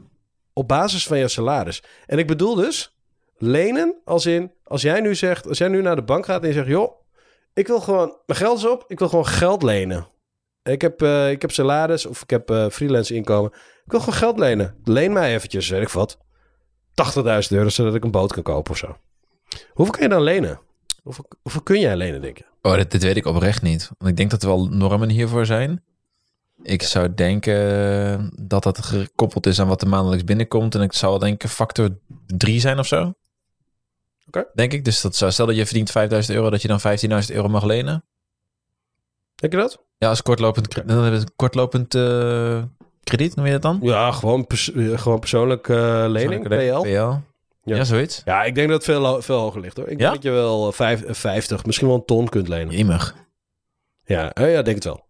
[0.52, 1.82] op basis van jouw salaris?
[2.06, 2.96] En ik bedoel dus
[3.36, 6.48] lenen als in, als jij nu zegt, als jij nu naar de bank gaat en
[6.48, 6.92] je zegt, joh,
[7.54, 10.08] ik wil gewoon, mijn geld is op, ik wil gewoon geld lenen.
[10.62, 13.52] Ik heb, eh, ik heb salaris of ik heb freelance inkomen.
[13.84, 14.74] Ik wil gewoon geld lenen.
[14.84, 16.18] Leen mij eventjes, weet ik wat.
[17.14, 18.96] 80.000 euro, zodat ik een boot kan kopen of zo.
[19.72, 20.60] Hoeveel kun je dan lenen?
[21.02, 22.44] Hoeveel, hoeveel kun jij lenen, denk je?
[22.62, 23.90] Oh, dit, dit weet ik oprecht niet.
[23.98, 25.82] Want ik denk dat er wel normen hiervoor zijn.
[26.62, 30.74] Ik zou denken dat dat gekoppeld is aan wat er maandelijks binnenkomt.
[30.74, 33.14] En ik zou denken factor 3 zijn of zo.
[34.26, 34.46] Oké.
[34.54, 34.84] Denk ik.
[34.84, 37.64] Dus dat zou, stel dat je verdient 5000 euro, dat je dan 15.000 euro mag
[37.64, 38.04] lenen.
[39.34, 39.78] Denk je dat?
[39.98, 42.62] Ja, als kortlopend, cre- dan hebben we een kortlopend eh,
[43.04, 43.78] krediet, noem je dat dan?
[43.82, 45.76] Ja, gewoon, pers- eh, gewoon persoonlijk eh,
[46.08, 46.82] lening, Persoonlijke PL.
[46.82, 46.88] PL.
[46.88, 47.22] Ja.
[47.64, 47.84] Ja.
[47.84, 48.22] zoiets.
[48.24, 49.86] Ja, ik denk dat het veel, veel hoger ligt hoor.
[49.88, 50.10] Ik Ja?
[50.10, 52.76] denk dat je wel vijf, eh, 50, misschien wel een ton kunt lenen.
[52.76, 53.14] Jemig.
[54.04, 55.06] Ja, eh, ja denk het wel.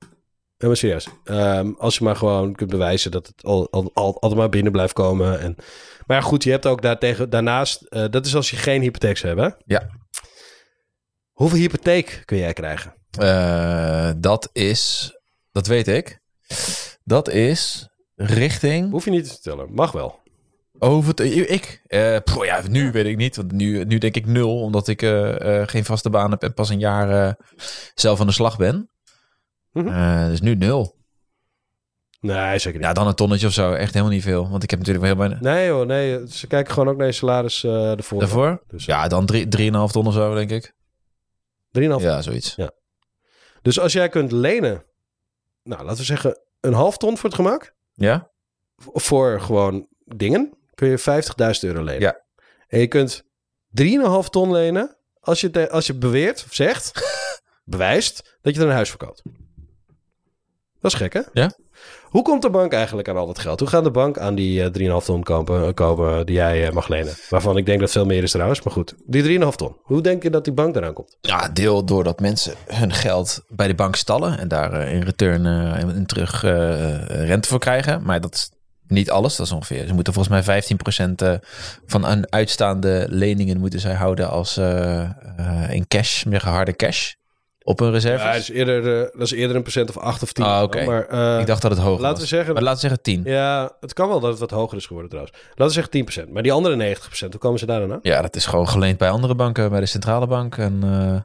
[0.57, 1.09] Ja, maar serieus.
[1.25, 4.73] Ehm, als je maar gewoon kunt bewijzen dat het al, al, al- altijd maar binnen
[4.73, 5.41] blijft komen.
[5.41, 5.55] En,
[6.07, 9.41] maar ja, goed, je hebt ook daartegen, daarnaast, dat is als je geen hypotheek hebt,
[9.41, 9.49] hè?
[9.65, 9.87] Ja.
[11.33, 12.95] Hoeveel hypotheek kun jij krijgen?
[14.21, 15.13] Dat is,
[15.53, 16.21] dat weet ik.
[17.05, 20.23] Dat is richting Hoef je niet te vertellen, mag wel.
[20.79, 21.83] over het, ik.
[22.25, 25.61] Poeh, ja, nu weet ik niet, want nu, nu denk ik nul, omdat ik eh,
[25.61, 27.37] eh, geen vaste baan heb en pas een jaar
[27.95, 28.91] zelf aan de slag ben.
[29.73, 30.29] Mhm.
[30.29, 30.97] Dus nu nul.
[32.21, 32.89] Nee, zeker niet.
[32.89, 33.73] Ja, dan een tonnetje of zo.
[33.73, 35.41] Echt helemaal niet veel, want ik heb natuurlijk wel heel weinig.
[35.53, 36.29] Nee hoor, nee.
[36.29, 38.19] Ze kijken gewoon ook naar je salaris ervoor.
[38.21, 38.63] Daarvoor?
[38.67, 40.75] Dus, Ja, dan drie- 3,5 ton of zo, denk ik.
[41.71, 42.03] 3,5.
[42.03, 42.57] Ja, zoiets.
[43.63, 44.85] Dus als jij kunt lenen,
[45.65, 47.75] nou laten we zeggen een half ton voor het gemak.
[47.93, 48.31] Ja?
[48.77, 52.01] v- Voor gewoon dingen, kun je 50.000 euro lenen.
[52.01, 52.21] Ja.
[52.69, 53.23] En je kunt
[53.69, 56.93] 3,5 ton lenen als je, te- als je beweert of zegt,
[57.65, 59.23] bewijst dat je er een huis verkoopt.
[60.81, 61.21] Dat is gek hè?
[61.33, 61.53] Ja.
[62.15, 63.61] Hoe komt de bank eigenlijk aan al dat geld?
[63.61, 66.89] Hoe gaat de bank aan die eh, 3,5 ton kopen, kopen die jij eh, mag
[66.89, 67.15] lenen?
[67.29, 68.95] Waarvan ik denk dat veel meer is trouwens, maar goed.
[69.07, 69.77] Die 3,5 ton.
[69.83, 71.17] Hoe denk je dat die bank eraan komt?
[71.21, 75.47] Ja, deel doordat mensen hun geld bij de bank stallen en daar eh, in return
[75.47, 78.03] eh, in terug eh, rente voor krijgen.
[78.03, 78.51] Maar dat is
[78.87, 79.37] niet alles.
[79.37, 79.87] Dat is ongeveer.
[79.87, 80.63] Ze moeten volgens mij
[81.11, 81.35] 15% eh,
[81.87, 85.11] van een uitstaande leningen moeten zij houden als eh, eh,
[85.71, 87.13] in cash, meer harde cash
[87.67, 88.23] op hun reserves.
[88.23, 90.45] Ja, dat is eerder, eh, dat is eerder een procent of 8 of 10.
[90.45, 90.85] Ah, oké.
[90.85, 92.31] Maar eh, ik dacht dat het hoger laten was.
[92.31, 93.33] we zeggen, Maar laten we zeggen 10.
[93.33, 95.39] Ja, het kan wel dat het wat hoger is geworden trouwens.
[95.49, 96.33] Laten we zeggen 10%.
[96.33, 97.99] Maar die andere 90%, hoe komen ze daar dan aan?
[98.03, 100.57] Ja, dat is gewoon geleend bij andere banken, bij de centrale bank.
[100.57, 101.21] En, eh,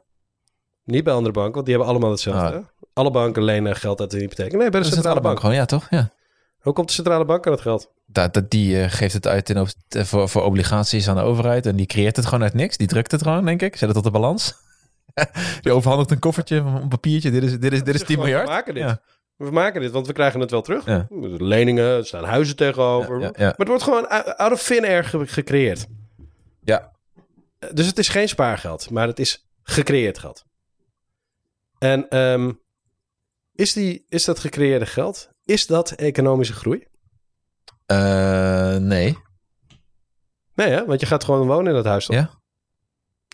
[0.84, 2.56] Niet bij andere banken, want die hebben allemaal hetzelfde.
[2.56, 2.64] Ah.
[2.92, 4.52] Alle banken lenen geld uit de hypotheek.
[4.52, 5.40] Nee, bij de, de centrale, bank.
[5.40, 5.86] gewoon, ja toch?
[5.90, 6.10] Ja.
[6.60, 7.90] Hoe komt de centrale bank aan het geld?
[8.06, 11.66] Dat, dat, die geeft het uit in, voor, voor obligaties aan de overheid.
[11.66, 12.76] En die creëert het gewoon uit niks.
[12.76, 13.76] Die drukt het gewoon, denk ik.
[13.76, 14.54] Zet het op de balans.
[15.62, 17.30] die overhandigt een koffertje, een papiertje.
[17.30, 18.48] Dit is, dit is, dit is 10 Gewoon miljard.
[18.48, 18.82] Maken dit.
[18.82, 19.00] Ja.
[19.36, 20.84] We maken dit, want we krijgen het wel terug.
[20.86, 21.06] Ja.
[21.38, 23.20] Leningen, er staan huizen tegenover.
[23.20, 23.30] Ja.
[23.36, 25.86] Maar het wordt gewoon out of thin air ge- gecreëerd.
[26.62, 26.92] Ja.
[27.72, 30.44] Dus het is geen spaargeld, maar het is gecreëerd geld.
[31.78, 32.52] En ehm,
[33.54, 36.86] is, die, is dat gecreëerde geld, is dat economische groei?
[37.86, 39.16] Eh, nee.
[40.54, 40.86] Nee, hè?
[40.86, 42.06] want je gaat gewoon wonen in dat huis.
[42.06, 42.16] toch?
[42.16, 42.39] Ja.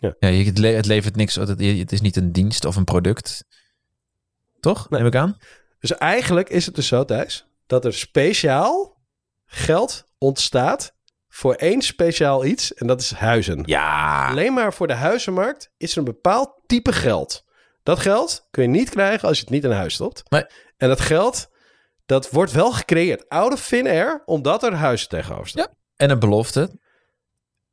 [0.01, 0.15] Ja.
[0.19, 1.35] Ja, je, het, le- het levert niks.
[1.35, 3.45] Het, het is niet een dienst of een product.
[4.59, 4.89] Toch?
[4.89, 4.99] Nee.
[4.99, 5.37] Neem ik aan?
[5.79, 9.01] Dus eigenlijk is het dus zo, Thijs, dat er speciaal
[9.45, 10.95] geld ontstaat
[11.27, 12.73] voor één speciaal iets.
[12.73, 13.63] En dat is huizen.
[13.65, 14.27] Ja.
[14.29, 17.45] Alleen maar voor de huizenmarkt is er een bepaald type geld.
[17.83, 20.23] Dat geld kun je niet krijgen als je het niet in huis stopt.
[20.29, 20.45] Nee.
[20.77, 21.47] En dat geld,
[22.05, 25.67] dat wordt wel gecreëerd out of thin air, omdat er huizen tegenover staan.
[25.95, 26.79] En een belofte.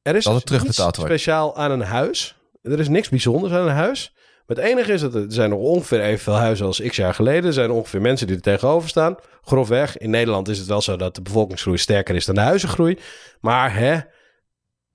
[0.05, 1.11] Er is Dat het dus terugbetaald wordt.
[1.11, 2.37] speciaal aan een huis.
[2.62, 4.12] Er is niks bijzonders aan een huis.
[4.47, 7.45] Maar het enige is dat er zijn nog ongeveer evenveel huizen als x jaar geleden.
[7.45, 9.17] Er zijn ongeveer mensen die er tegenover staan.
[9.43, 9.99] Grofweg.
[9.99, 12.99] In Nederland is het wel zo dat de bevolkingsgroei sterker is dan de huizengroei.
[13.40, 13.99] Maar hè,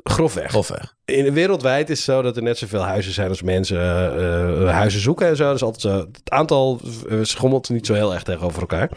[0.04, 0.50] grofweg.
[0.50, 0.95] Grofweg.
[1.06, 4.74] In, wereldwijd is het zo dat er net zoveel huizen zijn als mensen eh, eh,
[4.74, 5.54] huizen zoeken en zo.
[5.54, 5.98] Is altijd zo.
[5.98, 8.89] Het aantal eh, schommelt niet zo heel erg tegenover elkaar.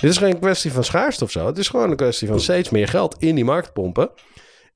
[0.00, 1.46] Dit is geen kwestie van schaarste of zo.
[1.46, 4.10] Het is gewoon een kwestie van steeds meer geld in die markt pompen.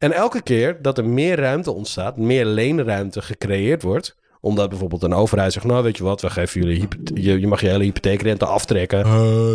[0.03, 5.15] En elke keer dat er meer ruimte ontstaat, meer leenruimte gecreëerd wordt, omdat bijvoorbeeld een
[5.15, 8.47] overheid zegt, nou weet je wat, we geven jullie je, je mag je hele hypotheekrente
[8.47, 9.05] aftrekken.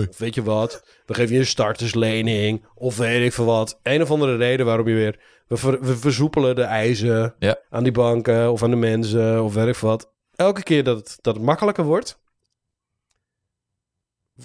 [0.10, 2.66] Of weet je wat, we geven je een starterslening.
[2.76, 3.80] Of weet ik veel wat.
[3.84, 5.20] Een of andere reden waarom je weer...
[5.48, 7.60] We, ver- we versoepelen de eisen Ja.
[7.70, 10.12] aan die banken of aan de mensen of weet ik veel wat.
[10.36, 12.20] Elke keer dat het, dat het makkelijker wordt,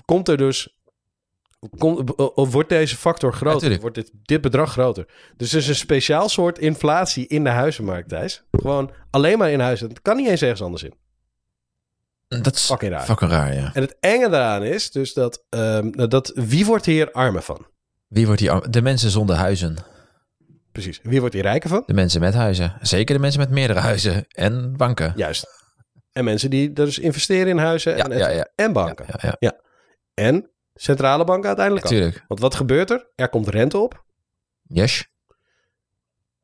[0.04, 0.76] komt er dus...
[1.79, 3.81] Komt, wordt deze factor groter?
[3.81, 5.07] wordt dit, dit bedrag groter?
[5.37, 8.44] Dus er is een speciaal soort inflatie in de huizenmarkt, Thijs.
[8.51, 9.88] Gewoon alleen maar in huizen.
[9.88, 10.94] Het kan niet eens ergens anders in.
[12.42, 13.05] Dat is Fucking raar.
[13.05, 13.70] fucking raar, ja.
[13.75, 17.66] En het enge daaraan is dus dat, ehm, dat wie wordt hier armer van?
[18.09, 18.70] Wie wordt die arm?
[18.70, 19.77] De mensen zonder huizen.
[20.72, 21.01] Precies.
[21.03, 21.83] Wie wordt hier rijker van?
[21.87, 22.75] De mensen met huizen.
[22.81, 24.25] Zeker de mensen met meerdere huizen.
[24.29, 25.12] En banken.
[25.16, 25.46] Juist.
[26.12, 28.48] En mensen die dus investeren in huizen Ja, en, ja, ja.
[28.55, 29.07] en banken.
[29.20, 29.61] Ja, ja.
[30.14, 30.51] En
[30.83, 31.87] centrale banken uiteindelijk.
[31.87, 32.25] Natuurlijk.
[32.29, 33.09] Want wat gebeurt er?
[33.14, 34.05] Er komt rente op.
[34.62, 35.07] Yes.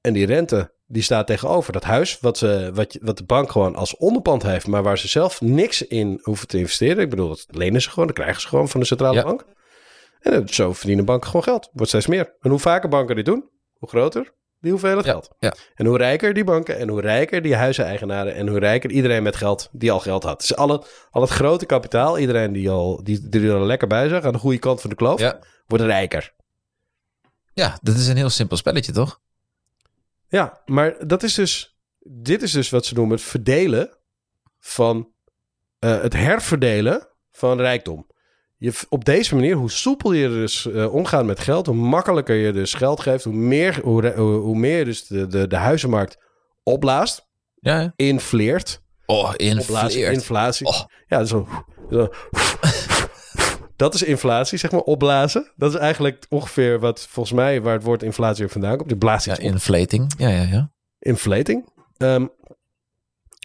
[0.01, 3.75] En die rente die staat tegenover dat huis wat, ze, wat, wat de bank gewoon
[3.75, 7.03] als onderpand heeft, maar waar ze zelf niks in hoeven te investeren.
[7.03, 9.23] Ik bedoel, dat lenen ze gewoon, dat krijgen ze gewoon van de centrale Ja.
[9.23, 9.45] bank.
[10.21, 11.71] En zo verdienen banken gewoon geld.
[11.73, 12.35] Wordt steeds meer.
[12.41, 15.31] En hoe vaker banken dit doen, hoe groter die hoeveelheid Ja, geld.
[15.39, 15.55] ja.
[15.75, 19.37] En hoe rijker die banken en hoe rijker die huizeneigenaren en hoe rijker iedereen met
[19.37, 20.41] geld die al geld had.
[20.41, 23.89] Dus al het, al het grote kapitaal, iedereen die, al, die, die er al lekker
[23.89, 25.39] bij zag aan de goede kant van de kloof, Ja.
[25.67, 26.35] wordt rijker.
[27.53, 29.21] ja, dat is een heel simpel spelletje, toch?
[30.29, 31.77] Ja, maar dat is dus.
[32.11, 33.97] Dit is dus wat ze noemen het verdelen
[34.61, 35.09] van.
[35.79, 38.07] eh, het herverdelen van rijkdom.
[38.59, 42.53] Je, op deze manier, hoe soepel je dus eh, omgaat met geld, hoe makkelijker je
[42.53, 46.19] dus geld geeft, hoe meer, hoe, hoe, meer je dus de, de, de huizenmarkt
[46.63, 47.27] opblaast,
[47.61, 47.81] Ja.
[47.81, 47.93] ja.
[47.97, 48.83] infleert.
[49.07, 49.95] Oh, infleert.
[49.95, 50.67] inflatie.
[50.67, 50.81] Oh.
[51.07, 51.49] Ja, zo,
[51.91, 52.09] zo.
[53.77, 55.53] Dat is inflatie, zeg maar, opblazen.
[55.57, 58.91] Dat is eigenlijk ongeveer wat volgens mij waar het woord inflatie ook vandaan komt.
[58.91, 60.13] Je blaast Ja, inflating.
[60.17, 60.71] Ja, ja, ja.
[60.99, 61.69] inflating.
[61.97, 62.27] Ehm,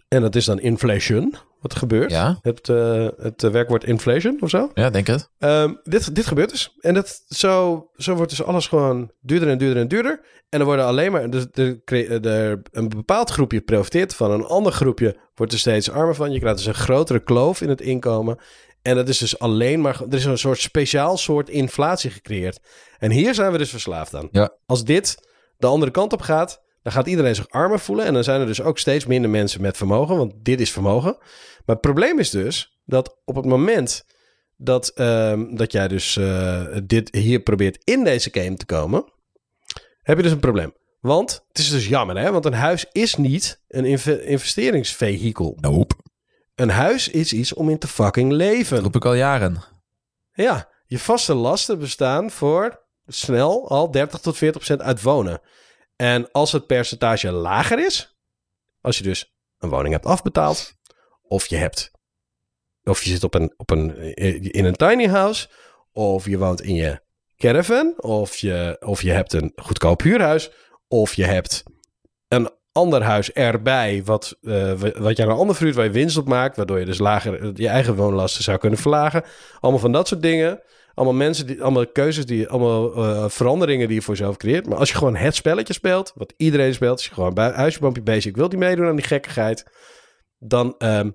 [0.08, 2.12] en dat is dan inflation, wat er gebeurt.
[2.12, 4.72] Ja, Het, eh, het eh, werkwoord inflation of zo.
[4.74, 5.30] ja denk het.
[5.40, 6.76] Ehm, dit, dit gebeurt dus.
[6.80, 10.22] En dat, zo, zo wordt dus alles gewoon duurder en duurder en duurder.
[10.50, 11.30] En er worden alleen maar...
[11.30, 14.32] Dus de, cre- de, een bepaald groepje profiteert van.
[14.32, 16.32] Een ander groepje wordt er steeds armer van.
[16.32, 18.38] Je krijgt dus een grotere kloof in het inkomen.
[18.82, 20.02] En dat is dus alleen maar...
[20.10, 22.60] Er is een soort speciaal soort inflatie gecreëerd.
[22.98, 24.28] En hier zijn we dus verslaafd aan.
[24.32, 24.54] Ja.
[24.66, 25.18] Als dit
[25.58, 26.62] de andere kant op gaat...
[26.82, 28.06] Dan gaat iedereen zich armer voelen.
[28.06, 30.18] En dan zijn er dus ook steeds minder mensen met vermogen.
[30.18, 31.18] Want dit is vermogen.
[31.66, 34.06] Maar het probleem is dus dat op het moment
[34.58, 39.12] dat, ehm, dat jij dus eh, dit hier probeert in deze game te komen,
[40.02, 40.74] heb je dus een probleem.
[41.00, 42.32] Want het is dus jammer, hè?
[42.32, 45.58] Want een huis is niet een inve- investeringsvehikel.
[45.62, 45.96] Nope.
[46.56, 48.80] Een huis is iets om in te fucking Dat leven.
[48.80, 49.64] roep ik al jaren.
[50.34, 55.42] Ja, je vaste lasten bestaan voor snel al 30 tot 40 procent uit wonen.
[55.96, 58.18] En als het percentage lager is,
[58.82, 60.74] als je dus een woning hebt afbetaald,
[61.34, 61.92] of je hebt,
[62.84, 64.16] of je zit op een, op een,
[64.52, 65.48] in een tiny house,
[65.92, 67.02] of je woont in je
[67.38, 70.52] caravan, of je, of je hebt een goedkoop huurhuis,
[70.88, 71.64] of je hebt
[72.28, 76.18] een ander huis erbij, wat, eh, wat je aan een ander verhuurt, waar je winst
[76.18, 79.24] op maakt, waardoor je dus lager je eigen woonlasten zou kunnen verlagen.
[79.60, 80.62] Allemaal van dat soort dingen.
[80.94, 84.68] Allemaal mensen, die, allemaal keuzes, die, allemaal eh, veranderingen die je voor jezelf creëert.
[84.68, 87.92] Maar als je gewoon het spelletje speelt, wat iedereen speelt, als je gewoon bij huisje,
[88.04, 89.66] basic wilt die meedoen aan die gekkigheid,
[90.38, 91.10] dan, ehm,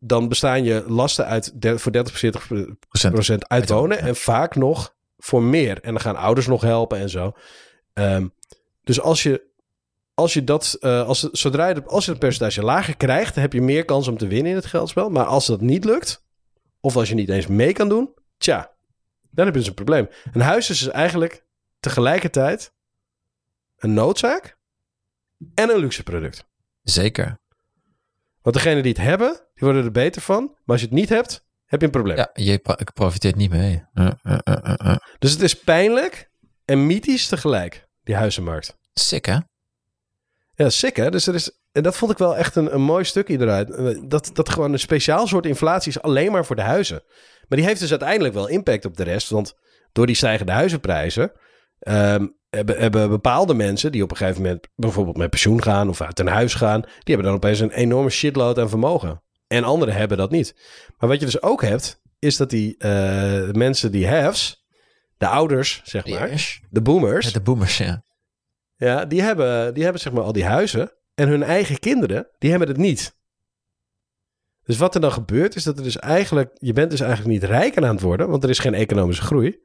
[0.00, 2.48] dan bestaan je lasten uit voor 30, 40
[2.88, 3.48] Procent.
[3.48, 3.98] uit wonen.
[3.98, 5.80] En vaak nog voor meer.
[5.80, 7.32] En dan gaan ouders nog helpen en zo.
[7.92, 8.28] Ehm,
[8.82, 9.42] dus als je,
[10.14, 13.52] als je dat, eh, als, zodra je, als je het percentage lager krijgt, dan heb
[13.52, 15.10] je meer kans om te winnen in het geldspel.
[15.10, 16.24] Maar als dat niet lukt,
[16.80, 18.74] of als je niet eens mee kan doen, tja,
[19.30, 20.08] dan heb je dus een probleem.
[20.32, 21.44] Een huis is dus eigenlijk
[21.80, 22.72] tegelijkertijd
[23.76, 24.58] een noodzaak
[25.54, 26.48] en een luxe product.
[26.82, 27.38] Zeker.
[28.42, 30.42] Want degenen die het hebben, die worden er beter van.
[30.42, 32.16] Maar als je het niet hebt, heb je een probleem.
[32.16, 33.84] Ja, je pro- profiteert niet mee.
[33.94, 34.96] Uh, uh, uh, uh, uh.
[35.18, 36.30] Dus het is pijnlijk
[36.64, 38.76] en mythisch tegelijk, die huizenmarkt.
[38.92, 39.38] Sick, hè?
[40.54, 41.10] Ja, sick hè?
[41.10, 44.00] Dus er is, en dat vond ik wel echt een, een mooi stukje eruit.
[44.10, 47.02] Dat, dat gewoon een speciaal soort inflatie is alleen maar voor de huizen.
[47.48, 49.30] Maar die heeft dus uiteindelijk wel impact op de rest.
[49.30, 49.54] Want
[49.92, 51.32] door die stijgende huizenprijzen
[51.78, 56.00] ehm, hebben, hebben bepaalde mensen die op een gegeven moment bijvoorbeeld met pensioen gaan of
[56.00, 59.22] uit een huis gaan, die hebben dan opeens een enorme shitload aan vermogen.
[59.50, 60.54] En anderen hebben dat niet.
[60.98, 64.66] Maar wat je dus ook hebt, is dat die eh, mensen die haves,
[65.18, 66.60] de ouders, zeg maar, Yes.
[66.70, 68.04] de boomers, De boomers, ja.
[68.76, 70.92] ja, die hebben, die hebben zeg maar al die huizen.
[71.14, 73.16] En hun eigen kinderen, die hebben het niet.
[74.64, 76.50] Dus wat er dan gebeurt, is dat er dus eigenlijk...
[76.58, 79.60] Je bent dus eigenlijk niet rijker aan het worden, want er is geen economische groei.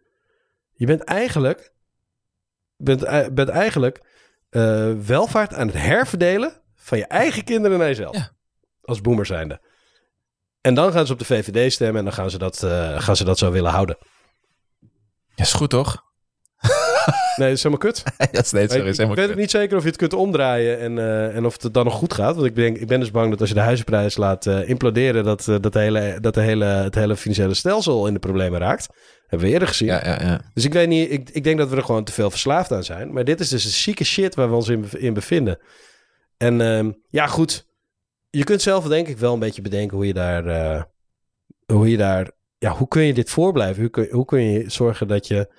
[0.73, 1.73] Je bent eigenlijk...
[2.77, 4.01] Bent, ei- bent eigenlijk
[4.49, 8.15] eh, welvaart aan het herverdelen van je eigen kinderen naar jezelf.
[8.15, 8.31] Ja.
[8.81, 9.61] Als boomer zijnde.
[10.65, 13.15] En dan gaan ze op de VVD stemmen en dan gaan ze dat, eh, gaan
[13.15, 13.97] ze dat zo willen houden.
[15.35, 16.03] Ja, is goed, toch?
[17.35, 18.03] Nee, dat is helemaal kut.
[18.31, 20.79] ja, is, nee, ik, sorry, ik weet ook niet zeker of je het kunt omdraaien
[20.79, 22.35] en, eh, en of het dan nog goed gaat.
[22.35, 25.23] Want ik, denk, ik ben dus bang dat als je de huizenprijs laat eh, imploderen,
[25.23, 28.87] dat, dat, de hele, dat de hele, het hele financiële stelsel in de problemen raakt.
[29.27, 29.87] Hebben we eerder gezien.
[29.87, 30.41] Ja, ja, ja.
[30.53, 32.83] Dus ik weet niet, ik, ik denk dat we er gewoon te veel verslaafd aan
[32.83, 33.13] zijn.
[33.13, 35.59] Maar dit is dus een zieke shit waar we ons in, in bevinden.
[36.37, 37.65] En ehm, ja, goed.
[38.35, 40.83] Je kunt zelf denk ik wel een beetje bedenken hoe je daar, eh,
[41.65, 43.81] hoe je daar, ja, hoe kun je dit voorblijven?
[43.81, 45.53] Hoe kun, hoe kun je zorgen dat je,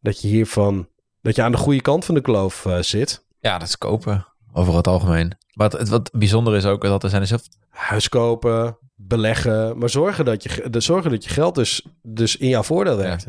[0.00, 0.88] dat je hiervan,
[1.22, 3.24] dat je aan de goede kant van de kloof eh, zit?
[3.40, 4.26] Ja, dat is kopen.
[4.52, 5.32] Over het algemeen.
[5.52, 7.30] Wat, het, wat bijzonder is ook, dat er zijn dus...
[7.30, 12.36] heel- Huis kopen, beleggen, maar zorgen dat je, de, zorgen dat je geld dus, dus
[12.36, 13.26] in jouw voordeel werkt.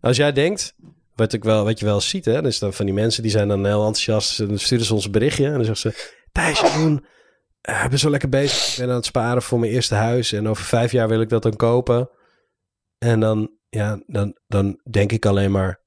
[0.00, 0.74] Als jij denkt,
[1.14, 3.48] wat, ik wel, wat je wel ziet, hè, dus dan van die mensen die zijn
[3.48, 6.60] dan heel enthousiast, en dan sturen ze ons een berichtje en dan zeggen ze, Thijs,
[6.60, 7.04] Jeroen,
[7.60, 10.48] ik ben zo lekker bezig, ik ben aan het sparen voor mijn eerste huis en
[10.48, 12.10] over vijf jaar wil ik dat dan kopen.
[12.98, 15.80] En dan, ja, dan, dan denk ik alleen maar,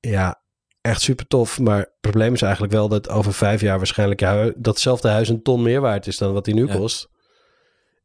[0.00, 0.42] ja,
[0.80, 4.52] echt super tof, maar het probleem is eigenlijk wel dat over vijf jaar waarschijnlijk hui-
[4.56, 6.74] datzelfde huis een ton meer waard is dan wat die nu Ja.
[6.76, 7.08] kost.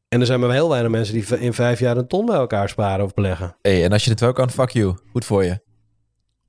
[0.08, 2.68] En er zijn maar heel weinig mensen die in vijf jaar een ton bij elkaar
[2.68, 3.56] sparen of beleggen.
[3.62, 4.96] Hey, en als je het wel kan, fuck you.
[5.12, 5.60] Goed voor je.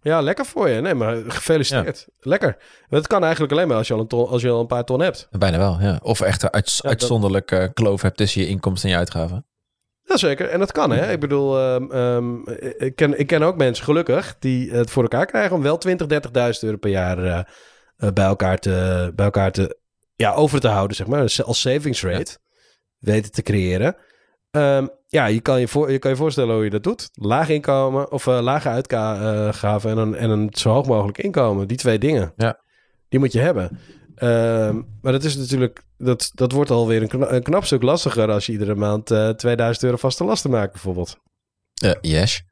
[0.06, 0.82] Ja, lekker voor je.
[0.82, 2.08] Nee, maar gefeliciteerd.
[2.20, 2.58] Lekker.
[2.90, 4.84] Dat kan eigenlijk alleen maar als je al een, ton, als je al een paar
[4.84, 5.28] ton hebt.
[5.32, 6.00] Bijna wel, ja.
[6.04, 9.46] Of echt een uit, dat- uitzonderlijk eh, kloof hebt tussen je inkomsten en je uitgaven.
[10.04, 10.50] Jazeker.
[10.50, 11.12] En dat kan, hè.
[11.12, 12.36] Ik bedoel, ehm, ehm,
[12.78, 16.08] ik, ken, ik ken ook mensen, gelukkig, die het voor elkaar krijgen om wel 20,
[16.08, 17.40] 30.000 euro per jaar eh,
[17.98, 19.78] eh, bij, elkaar te, bij elkaar te,
[20.16, 21.42] ja, over te houden, zeg maar.
[21.46, 22.38] Als savings rate
[23.00, 23.96] weten te creëren.
[24.56, 27.10] Ehm, ja, je kan je, voor, je kan je voorstellen hoe je dat doet.
[27.14, 31.68] Laag inkomen of eh, lage uitgaven en een, en een zo hoog mogelijk inkomen.
[31.68, 32.34] Die twee dingen.
[32.36, 32.60] Ja.
[33.10, 33.80] Die moet je hebben.
[34.16, 38.32] Ehm, maar dat is natuurlijk, dat, dat wordt alweer een, kna- een knap stuk lastiger
[38.32, 41.18] als je iedere maand eh 2000 euro vaste lasten maakt, bijvoorbeeld.
[41.82, 42.44] Eh, yes.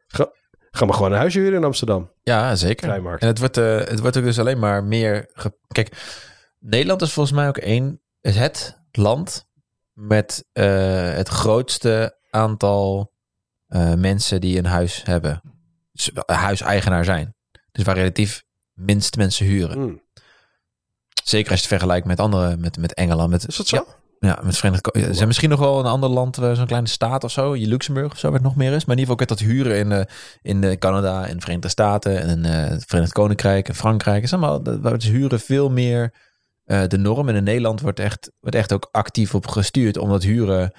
[0.72, 2.12] Ga maar gewoon een huisje huren in Amsterdam.
[2.24, 2.88] Ja, zeker.
[2.88, 3.22] Vrijmarkt.
[3.22, 5.32] En het wordt, eh, het wordt ook dus alleen maar meer...
[5.68, 5.90] Kijk,
[6.60, 8.02] Nederland is volgens mij ook één...
[8.22, 9.46] Het land
[9.94, 13.12] met eh, het grootste aantal
[13.68, 15.42] eh, mensen die een huis hebben.
[15.92, 17.36] Dus een huiseigenaar zijn.
[17.72, 19.76] Dus waar relatief minst mensen huren.
[19.78, 20.02] Hmm.
[21.24, 23.30] Zeker als je het vergelijkt met andere, met, met Engeland.
[23.30, 23.76] Met, Is dat zo?
[24.20, 26.66] Ja, ja, met Verenigd Ko- Er zijn misschien nog wel een ander land, eh, zo'n
[26.66, 27.56] kleine staat of zo.
[27.56, 28.86] Je Luxemburg of zo, waar het nog meer is.
[28.86, 30.06] Maar in ieder geval, heb dat huren in, eh,
[30.42, 34.24] in eh, Canada, in de Verenigde Staten, en in eh, het Verenigd Koninkrijk en Frankrijk.
[34.24, 36.14] Is allemaal, dat- waar het huren veel meer
[36.66, 37.30] eh, de norm.
[37.30, 40.72] En in Nederland wordt echt, wordt echt ook actief op gestuurd om dat huren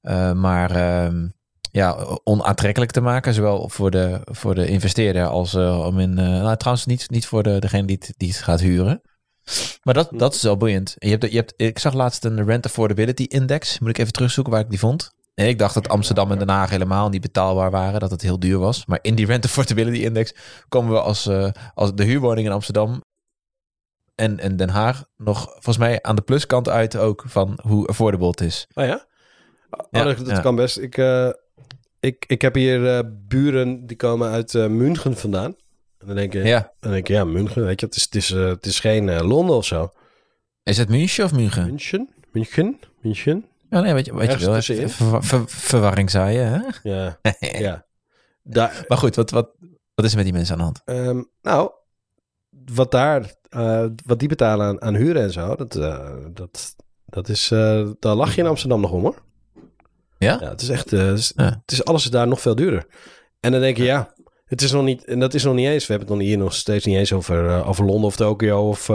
[0.00, 1.28] eh, maar ehm,
[1.70, 3.34] ja, onaantrekkelijk te maken.
[3.34, 6.14] Zowel voor de, voor de investeerder als eh, om in...
[6.14, 9.00] nou, trouwens niet, niet voor de, degene die het, die het gaat huren.
[9.82, 10.94] Maar dat, dat is wel boeiend.
[10.98, 13.78] Je hebt, je hebt, ik zag laatst een Rent Affordability Index.
[13.78, 15.10] Moet ik even terugzoeken waar ik die vond.
[15.34, 18.00] Ik dacht dat Amsterdam en Den Haag helemaal niet betaalbaar waren.
[18.00, 18.86] Dat het heel duur was.
[18.86, 20.34] Maar in die Rent Affordability Index
[20.68, 21.30] komen we als,
[21.74, 23.02] als de huurwoning in Amsterdam
[24.14, 28.26] en, en Den Haag nog volgens mij aan de pluskant uit ook van hoe affordable
[28.28, 28.66] het is.
[28.74, 29.06] Oh ja?
[29.70, 30.40] Oh, Ja, dat dat ja.
[30.40, 30.78] kan best.
[30.78, 31.28] Ik, eh,
[32.00, 35.56] ik, ik heb hier eh, buren die komen uit eh München vandaan.
[35.98, 36.72] En dan denk je, Ja.
[36.80, 39.56] dan denk je ja, München, weet je, het is, het is, het is geen Londen
[39.56, 39.92] of zo.
[40.62, 41.64] Is het München of München?
[41.66, 42.08] München?
[42.32, 42.80] München?
[43.00, 43.46] München?
[43.70, 44.62] Ja, nee, weet je, weet je wel.
[44.88, 46.58] ver- ver- verwarring je, hè?
[46.82, 47.18] Ja,
[47.58, 47.86] ja.
[48.42, 49.50] Daar, Maar goed, wat, wat,
[49.94, 50.82] wat is er met die mensen aan de hand?
[50.84, 51.70] Ehm, nou,
[52.72, 56.74] wat daar, eh, wat die betalen aan, aan huren en zo, dat, eh, dat,
[57.04, 59.22] dat is, eh, daar lach je in Amsterdam nog om hoor.
[60.18, 60.38] Ja?
[60.40, 61.44] Ja, het is echt, het is, Ja.
[61.44, 62.86] het is, alles is daar nog veel duurder.
[63.40, 65.86] En dan denk je, ja, het is nog niet, en dat is nog niet eens,
[65.86, 68.90] we hebben het nog hier nog steeds niet eens over, over Londen of Tokio of,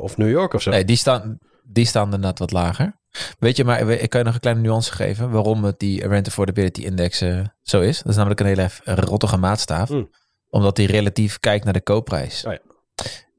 [0.00, 0.70] of New York of zo.
[0.70, 2.98] Nee, die staan, die staan inderdaad wat lager.
[3.38, 6.26] Weet je, maar ik kan je nog een kleine nuance geven waarom het die Rent
[6.26, 7.18] Affordability Index
[7.62, 7.98] zo is.
[7.98, 9.88] Dat is namelijk een hele rottige maatstaaf.
[9.88, 10.10] Hmm.
[10.50, 12.44] Omdat die relatief kijkt naar de koopprijs.
[12.46, 12.58] Oh ja.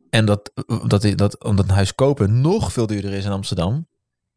[0.09, 0.51] En dat,
[0.87, 3.87] dat, dat, omdat een huis kopen nog veel duurder is in Amsterdam,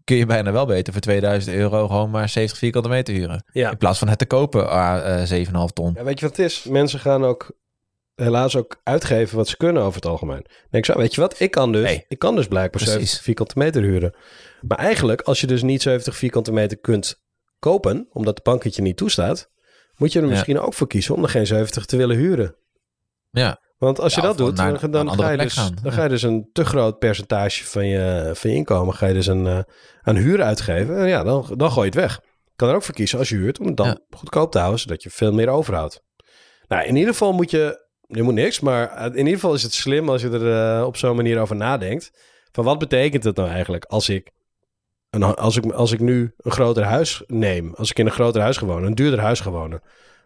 [0.05, 3.45] kun je bijna wel beter voor 2000 euro gewoon maar 70 vierkante meter huren.
[3.53, 3.71] Ja.
[3.71, 5.93] In plaats van het te kopen, ah, eh 7,5 ton.
[5.97, 6.63] Ja, weet je wat het is?
[6.63, 7.51] Mensen gaan ook
[8.15, 10.45] helaas ook uitgeven wat ze kunnen over het algemeen.
[10.71, 11.41] Denk ik zo, weet je wat?
[11.41, 12.93] Ik kan dus, ik kan dus blijkbaar Precies.
[12.99, 14.15] 70 vierkante meter huren.
[14.61, 17.21] Maar eigenlijk, als je dus niet 70 vierkante meter kunt
[17.59, 19.51] kopen, omdat de bank het je niet toestaat,
[19.97, 20.31] moet je er Ja.
[20.31, 22.57] misschien ook voor kiezen om er geen 70 te willen huren.
[23.31, 25.77] Ja, Want als je dat doet, naar- dan, naar dan, een ga je dus, gaan.
[25.83, 29.15] dan ga je dus een te groot percentage van je, van je inkomen ga je
[29.15, 29.59] dus aan, eh,
[30.03, 30.97] aan huur uitgeven.
[30.99, 32.21] En ja, dan, dan gooi je het weg.
[32.45, 33.99] Je kan er ook voor kiezen als je huurt om het dan Ja.
[34.11, 36.03] goedkoop te houden, zodat je veel meer overhoudt.
[36.69, 39.73] Nou, in ieder geval moet je, je moet niks, maar in ieder geval is het
[39.73, 42.11] slim als je er eh, op zo'n manier over nadenkt.
[42.53, 44.31] Van wat betekent het nou eigenlijk als ik,
[45.11, 48.41] een, als ik, als ik nu een groter huis neem, als ik in een groter
[48.43, 49.83] huis ga wonen, een duurder huis ga wonen,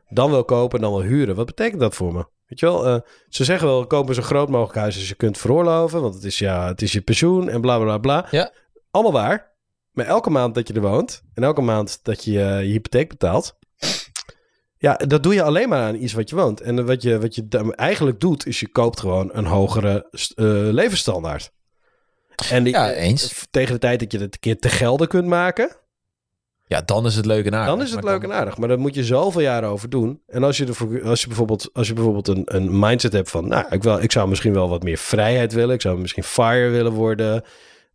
[0.09, 1.35] dan wil kopen en dan wil huren.
[1.35, 2.25] Wat betekent dat voor me?
[2.53, 5.39] Weet je wel, eh, ze zeggen wel, kopen zo groot mogelijk huis als je kunt
[5.39, 8.27] veroorloven, want het is, ja, het is je pensioen en bla bla bla.
[8.31, 8.53] Ja.
[8.91, 9.53] Allemaal waar.
[9.93, 13.09] Maar elke maand dat je er woont en elke maand dat je eh, je hypotheek
[13.09, 13.59] betaalt,
[14.79, 16.61] ja, dat doe je alleen maar aan iets wat je woont.
[16.61, 21.53] En wat je, wat je eigenlijk doet, is je koopt gewoon een hogere eh, levensstandaard.
[22.51, 23.47] En die, Ja, eens.
[23.51, 25.77] tegen de tijd dat je het een keer te gelden kunt maken,
[26.67, 27.75] ja, dan is het leuk en aardig.
[27.75, 28.57] dan is het leuk en aardig.
[28.57, 30.21] Maar daar moet je zoveel jaren over doen.
[30.27, 33.49] En als je, ervoor, als je bijvoorbeeld, als je bijvoorbeeld een, een mindset hebt van...
[33.49, 35.75] Nou, ik, wil, ik zou misschien wel wat meer vrijheid willen.
[35.75, 37.43] Ik zou misschien fire willen worden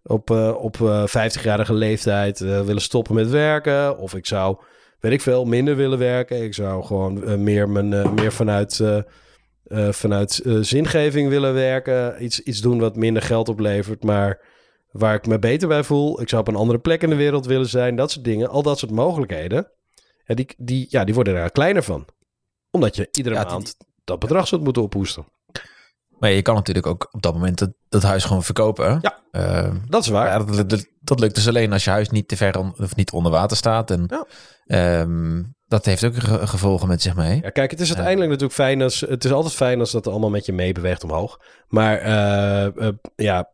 [0.03, 2.41] op, eh, op eh, 50-jarige leeftijd.
[2.41, 3.97] eh, willen stoppen met werken.
[3.97, 4.57] Of ik zou,
[4.99, 6.43] weet ik veel, minder willen werken.
[6.43, 8.81] Ik zou gewoon meer, mijn, meer vanuit,
[9.89, 12.23] vanuit zingeving willen werken.
[12.23, 14.39] Iets, iets doen wat minder geld oplevert, maar
[14.97, 16.21] waar ik me beter bij voel.
[16.21, 17.95] Ik zou op een andere plek in de wereld willen zijn.
[17.95, 18.49] Dat soort dingen.
[18.49, 19.71] Al dat soort mogelijkheden.
[20.25, 22.05] Ja, die, die, ja, die worden daar kleiner van.
[22.71, 25.25] Omdat je iedere Ja, die- maand dat bedrag zult moeten ophoesten.
[26.19, 28.99] Maar je kan natuurlijk ook op dat moment dat, dat huis gewoon verkopen.
[29.01, 29.19] Ja.
[29.31, 30.27] Ehm, Dat is waar.
[30.27, 32.95] Ja, dat, dat, dat lukt dus alleen als je huis niet te ver on- of
[32.95, 33.91] niet onder water staat.
[33.91, 34.25] En
[34.65, 37.39] ehm, dat heeft ook ge- gevolgen met zich mee.
[37.41, 38.99] Ja, kijk, het is uiteindelijk natuurlijk fijn als...
[38.99, 41.37] Het is altijd fijn als dat allemaal met je meebeweegt omhoog.
[41.67, 43.49] Maar eh, eh, ja,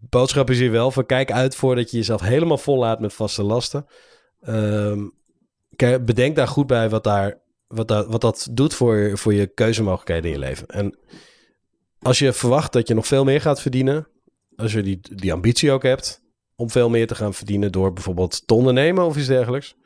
[0.00, 3.86] boodschap is hier wel van kijk uit voordat je jezelf helemaal vollaat met vaste lasten.
[4.40, 5.08] Ehm,
[5.76, 9.46] kijk, bedenk daar goed bij wat, daar, wat, dat, wat dat doet voor, voor je
[9.46, 10.66] keuzemogelijkheden in je leven.
[10.66, 10.98] En
[11.98, 14.08] als je verwacht dat je nog veel meer gaat verdienen,
[14.56, 16.22] als je die, die ambitie ook hebt
[16.56, 19.76] om veel meer te gaan verdienen door bijvoorbeeld te ondernemen of iets dergelijks.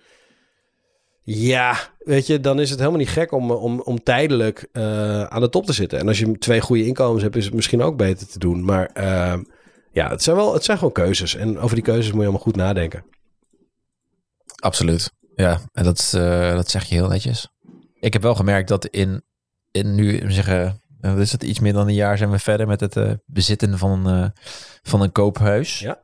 [1.22, 5.40] Ja, weet je, dan is het helemaal niet gek om, om, om tijdelijk eh, aan
[5.40, 5.98] de top te zitten.
[5.98, 8.64] En als je twee goede inkomens hebt, is het misschien ook beter te doen.
[8.64, 9.42] Maar ehm,
[9.96, 11.34] ja, het zijn wel, het zijn gewoon keuzes.
[11.34, 13.04] En over die keuzes moet je allemaal goed nadenken.
[14.56, 15.12] Absoluut.
[15.34, 17.48] Ja, en dat, eh, dat zeg je heel netjes.
[17.94, 19.24] Ik heb wel gemerkt dat in,
[19.70, 22.66] in nu, zeggen, eh, wat is het, iets meer dan een jaar zijn we verder
[22.66, 24.26] met het eh, bezitten van, eh,
[24.82, 25.78] van een koophuis.
[25.78, 25.98] Ja.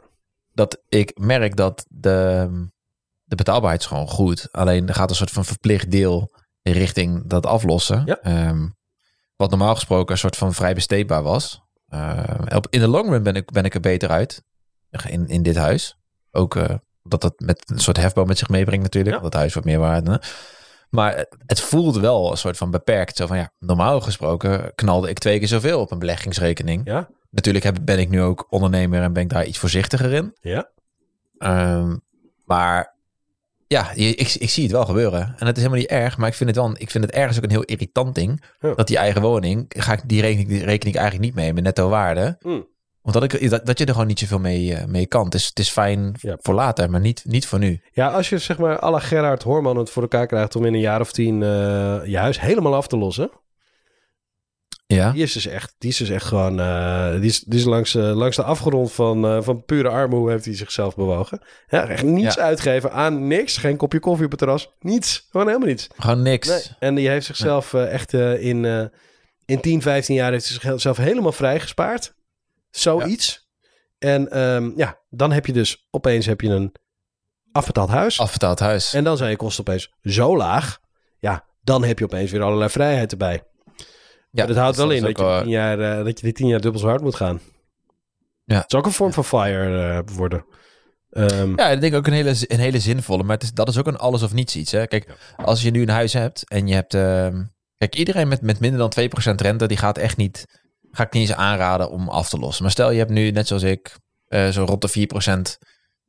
[0.53, 2.49] Dat ik merk dat de,
[3.25, 4.49] de betaalbaarheid is gewoon goed.
[4.53, 8.03] Alleen er gaat een soort van verplicht deel richting dat aflossen.
[8.07, 8.19] Ja.
[8.21, 8.69] Ehm,
[9.37, 11.63] wat normaal gesproken een soort van vrij besteedbaar was.
[12.55, 14.43] Op, in de long run ben ik, ben ik er beter uit.
[15.09, 15.99] In, in dit huis.
[16.31, 19.17] Ook eh, dat dat met een soort hefboom met zich meebrengt natuurlijk.
[19.17, 19.23] Ja.
[19.23, 20.21] Dat huis wat meer waarde.
[20.91, 23.17] Maar het- voelde wel een soort van beperkt.
[23.17, 26.81] Zo van ja, normaal gesproken knalde ik twee keer zoveel op een beleggingsrekening.
[26.85, 30.37] Ja, Natuurlijk heb, ben ik nu ook ondernemer en ben ik daar iets voorzichtiger in.
[30.41, 30.71] ja.
[31.39, 31.97] Ehm,
[32.45, 32.92] maar
[33.73, 35.35] ja, ik, ik zie het wel gebeuren.
[35.39, 37.37] En het is helemaal niet erg, maar ik vind het wel, ik vind het ergens
[37.39, 38.43] ook een heel irritant ding.
[38.61, 38.75] Ja.
[38.75, 41.65] Dat die eigen woning, ga ik die rekening, die reken ik eigenlijk niet mee mijn
[41.65, 42.37] netto waarde.
[42.41, 42.71] Mm.
[43.03, 45.25] Omdat ik, dat, dat je er gewoon niet zoveel mee, eh, mee kan.
[45.25, 46.37] Het is, het is fijn Ja.
[46.41, 47.81] voor later, maar niet, niet voor nu.
[47.93, 50.75] Ja, als je zeg maar à la Gerard Horman het voor elkaar krijgt om in
[50.75, 51.49] een jaar of tien eh,
[52.05, 53.31] je huis helemaal af te lossen.
[54.95, 57.65] Ja, Die is dus echt, die is dus echt gewoon, eh, die is, die is
[57.65, 61.43] langs, eh, langs de afgrond van, eh, van pure armoede heeft hij zichzelf bewogen.
[61.69, 62.43] Ja, echt niets Ja.
[62.43, 63.57] uitgeven aan niks.
[63.57, 64.71] Geen kopje koffie op het terras.
[64.81, 65.27] Niets.
[65.31, 65.89] Gewoon helemaal niets.
[65.97, 66.49] gewoon niks.
[66.49, 66.63] Nee.
[66.79, 68.91] En die heeft zichzelf echt in,
[69.45, 72.15] in 10, 15 jaar heeft hij zichzelf helemaal vrijgespaard.
[72.71, 73.49] Zoiets.
[73.99, 76.75] En ehm, ja, dan heb je dus opeens heb je een
[77.53, 78.21] afbetaald huis.
[78.21, 78.95] Afbetaald huis.
[78.95, 80.79] En dan zijn je kosten opeens zo laag.
[81.19, 83.43] Ja, dan heb je opeens weer allerlei vrijheid erbij.
[84.33, 86.61] Ja, dat houdt wel in dat je, tien jaar, eh, dat je die tien jaar
[86.61, 87.41] dubbel zo hard moet gaan.
[88.45, 88.57] Ja.
[88.57, 90.45] Het is ook een vorm van fire eh, worden.
[91.11, 93.23] Ehm, Ja, ik denk ook een hele, een hele zinvolle.
[93.23, 94.73] Maar het is, dat is ook een alles of niets iets.
[94.73, 94.87] Hè?
[94.87, 96.95] Kijk, als je nu een huis hebt en je hebt...
[96.95, 97.43] ehm,
[97.77, 98.93] kijk, iedereen met, met minder dan
[99.33, 100.61] 2% rente, die gaat echt niet...
[100.91, 102.63] Ga ik niet eens aanraden om af te lossen.
[102.63, 105.59] Maar stel, je hebt nu, net zoals ik, eh, zo rond de 4%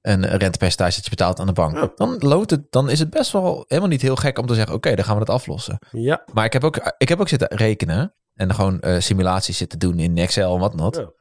[0.04, 1.76] een rentepercentage dat je betaalt aan de bank.
[1.76, 1.92] Ja.
[1.96, 4.76] Dan, loont het, dan is het best wel helemaal niet heel gek om te zeggen...
[4.76, 5.78] Oké, dan gaan we dat aflossen.
[5.92, 9.80] ja, Maar ik heb ook, ik heb ook zitten rekenen en gewoon eh, simulaties zitten
[9.80, 10.96] doen in Excel en wat not.
[10.96, 11.12] Ja.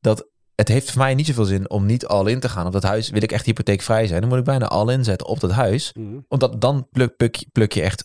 [0.00, 2.72] Dat het heeft voor mij niet zoveel zin om niet al in te gaan op
[2.72, 3.10] dat huis.
[3.10, 5.92] Wil ik echt hypotheekvrij zijn, dan moet ik bijna al inzetten op dat huis.
[5.92, 6.18] Mhm.
[6.28, 8.04] Omdat dan pluk, pluk, pluk je echt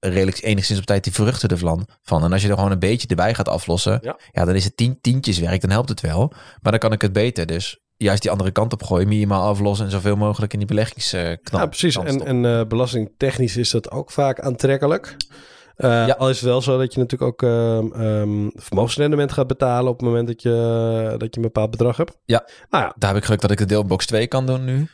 [0.00, 1.86] redelijk enigszins op tijd die vruchten ervan.
[2.02, 2.24] Van.
[2.24, 4.16] En als je er gewoon een beetje erbij gaat aflossen, Ja.
[4.32, 4.44] ja.
[4.44, 6.32] dan is het tien, tientjes werk, dan helpt het wel.
[6.62, 7.46] Maar dan kan ik het beter.
[7.46, 11.60] Dus juist die andere kant op gooien, minimaal aflossen en zoveel mogelijk in die beleggingsknop.
[11.60, 11.96] ja, precies.
[11.96, 15.16] En, en eh, belastingtechnisch is dat ook vaak aantrekkelijk.
[15.76, 16.14] Eh, Ja.
[16.18, 20.06] Al is het wel zo dat je natuurlijk ook ehm, vermogensrendement gaat betalen op het
[20.08, 20.50] moment dat je,
[21.18, 22.18] dat je een bepaald bedrag hebt.
[22.24, 22.48] Ja.
[22.70, 24.88] Nou ja, Daar heb ik geluk dat ik de deelbox 2 kan doen nu.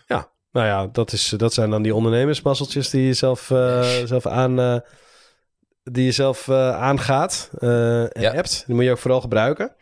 [0.53, 4.83] Nou ja, dat, is, dat zijn dan die ondernemersmasseltjes die je zelf, eh, zelf aan...
[5.83, 8.33] die je zelf aangaat en Ja.
[8.33, 8.63] hebt.
[8.67, 9.75] Die moet je ook vooral gebruiken.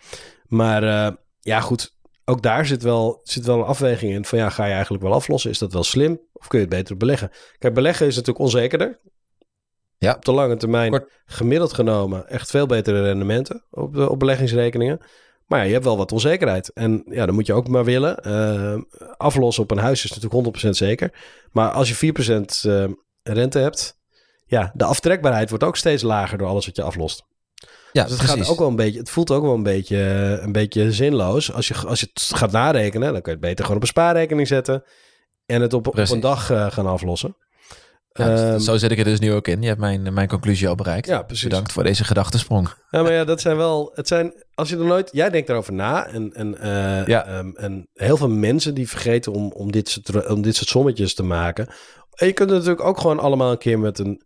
[0.46, 1.96] Maar ja, goed.
[2.28, 4.24] Ook daar zit wel, zit wel een afweging in.
[4.24, 5.50] Van ja, ga je eigenlijk wel aflossen?
[5.50, 6.20] Is dat wel slim?
[6.32, 7.30] Of kun je het beter beleggen?
[7.58, 9.00] Kijk, beleggen is natuurlijk onzekerder.
[9.98, 10.14] Ja.
[10.14, 15.00] Op de lange termijn, Kort- gemiddeld genomen, echt veel betere rendementen op, de, op beleggingsrekeningen.
[15.46, 16.72] Maar ja, je hebt wel wat onzekerheid.
[16.72, 18.16] En ja, dan moet je ook maar willen.
[18.16, 18.78] Eh,
[19.16, 21.12] aflossen op een huis is natuurlijk 100% zeker.
[21.52, 22.84] Maar als je 4% eh,
[23.22, 23.98] rente hebt,
[24.46, 27.26] ja, de aftrekbaarheid wordt ook steeds lager door alles wat je aflost.
[27.98, 30.42] Ja, Dus het gaat ook wel een beetje, het voelt ook wel een beetje, eh,
[30.44, 31.52] een beetje zinloos.
[31.52, 33.88] Als je, als je het gaat narekenen, dan kun je het beter gewoon op een
[33.88, 34.82] spaarrekening zetten
[35.46, 37.36] en het op, een dag eh, gaan aflossen.
[38.12, 39.60] Ja, dus Ehm, zo zit ik er dus nu ook in.
[39.62, 41.06] Je hebt mijn, mijn conclusie al bereikt.
[41.06, 41.44] ja, precies.
[41.48, 42.68] Bedankt voor deze gedachtesprong.
[42.90, 43.90] Ja, maar ja, dat zijn wel.
[43.94, 44.32] Het zijn.
[44.54, 45.08] Als je er nooit.
[45.12, 46.06] Jij denkt erover na.
[46.06, 47.26] En, en, eh, Ja.
[47.26, 51.14] ehm, en heel veel mensen die vergeten om, om, dit soort, om dit soort sommetjes
[51.14, 51.68] te maken.
[52.14, 54.22] En je kunt het natuurlijk ook gewoon allemaal een keer met een,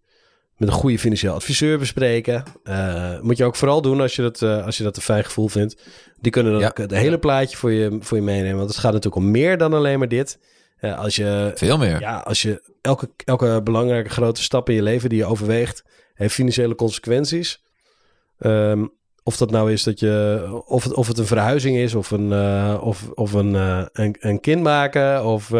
[0.62, 2.42] met een goede financieel adviseur bespreken.
[2.64, 5.24] Eh, moet je ook vooral doen als je dat, eh, als je dat een fijn
[5.24, 5.76] gevoel vindt.
[6.20, 6.68] Die kunnen dan Ja.
[6.68, 8.56] ook het hele plaatje voor je, voor je meenemen.
[8.56, 10.38] Want het gaat natuurlijk om meer dan alleen maar dit.
[10.76, 12.00] Eh, als je Veel meer.
[12.00, 15.84] ja, als je elke, elke belangrijke grote stap in je leven die je overweegt,
[16.14, 17.62] heeft financiële consequenties.
[18.38, 18.86] Ehm,
[19.22, 22.32] of dat nou is dat je, of het, of het een verhuizing is, of een,
[22.80, 23.54] of, of een,
[23.92, 25.50] een, een kind maken, of,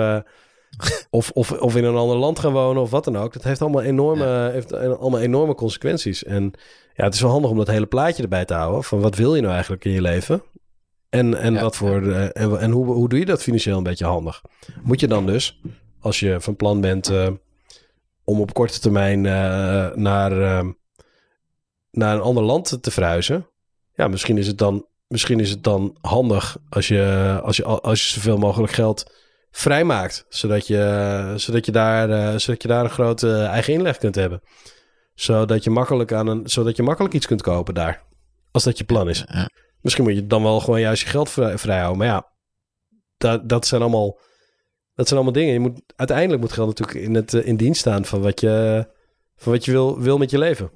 [1.11, 3.33] of, of, of in een ander land gaan wonen, of wat dan ook.
[3.33, 6.25] Dat heeft allemaal enorme, heeft allemaal enorme consequenties.
[6.25, 6.53] En
[6.95, 8.85] ja, het is wel handig om dat hele plaatje erbij te houden.
[8.85, 10.43] Van wat wil je nou eigenlijk in je leven?
[11.09, 11.61] En, en, Ja.
[11.61, 14.43] wat voor, en, en hoe, hoe doe je dat financieel een beetje handig?
[14.83, 15.61] Moet je dan dus,
[16.01, 17.29] als je van plan bent eh,
[18.25, 20.69] om op korte termijn eh, naar, eh,
[21.91, 23.47] naar een ander land te verhuizen.
[23.95, 28.03] Ja, misschien is het dan, misschien is het dan handig als je, als je, als
[28.05, 29.13] je zoveel mogelijk geld
[29.53, 30.25] vrijmaakt.
[30.29, 34.41] Zodat je, zodat je, daar, eh, zodat je daar een grote eigen inleg kunt hebben.
[35.15, 38.03] Zodat je, makkelijk aan een, zodat je makkelijk iets kunt kopen daar.
[38.51, 39.25] Als dat je plan is.
[39.27, 39.49] Ja.
[39.81, 41.99] Misschien moet je dan wel gewoon juist je geld vrij, vrijhouden.
[41.99, 42.33] Maar ja,
[43.17, 44.19] dat, dat zijn allemaal...
[44.95, 45.53] Dat zijn allemaal dingen.
[45.53, 48.87] Je moet, uiteindelijk moet geld natuurlijk in, het, eh, in dienst staan van wat je,
[49.37, 50.71] van wat je wil, wil met je leven.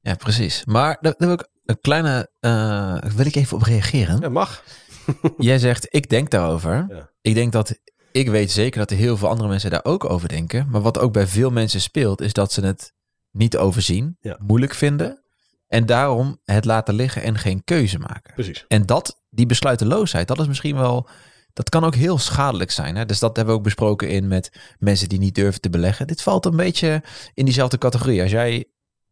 [0.00, 0.64] Ja, precies.
[0.64, 2.30] Maar daar, daar wil ik een kleine...
[2.40, 4.20] eh, wil ik even op reageren.
[4.20, 4.62] Ja, mag.
[5.38, 6.86] Jij zegt, ik denk daarover.
[6.88, 7.10] Ja.
[7.20, 7.78] Ik denk dat...
[8.12, 10.66] Ik weet zeker dat er heel veel andere mensen daar ook over denken.
[10.70, 12.92] Maar wat ook bij veel mensen speelt, is dat ze het
[13.30, 14.36] niet overzien, Ja.
[14.40, 15.22] moeilijk vinden.
[15.68, 18.34] En daarom het laten liggen en geen keuze maken.
[18.34, 18.64] Precies.
[18.68, 21.08] En dat, die besluiteloosheid, dat is misschien wel...
[21.52, 22.96] Dat kan ook heel schadelijk zijn.
[22.96, 23.06] Hè?
[23.06, 26.06] Dus dat hebben we ook besproken in met mensen die niet durven te beleggen.
[26.06, 27.02] Dit valt een beetje
[27.34, 28.22] in diezelfde categorie.
[28.22, 28.64] Als jij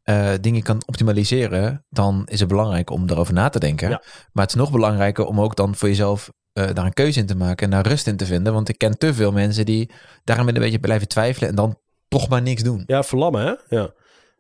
[0.09, 3.89] eh, dingen kan optimaliseren, dan is het belangrijk om erover na te denken.
[3.89, 4.03] Ja.
[4.33, 7.27] Maar het is nog belangrijker om ook dan voor jezelf eh, daar een keuze in
[7.27, 8.53] te maken en daar rust in te vinden.
[8.53, 9.91] Want ik ken te veel mensen die
[10.25, 11.79] daarom een beetje blijven twijfelen en dan
[12.09, 12.83] toch maar niks doen.
[12.87, 13.77] Ja, verlammen hè?
[13.77, 13.91] Ja.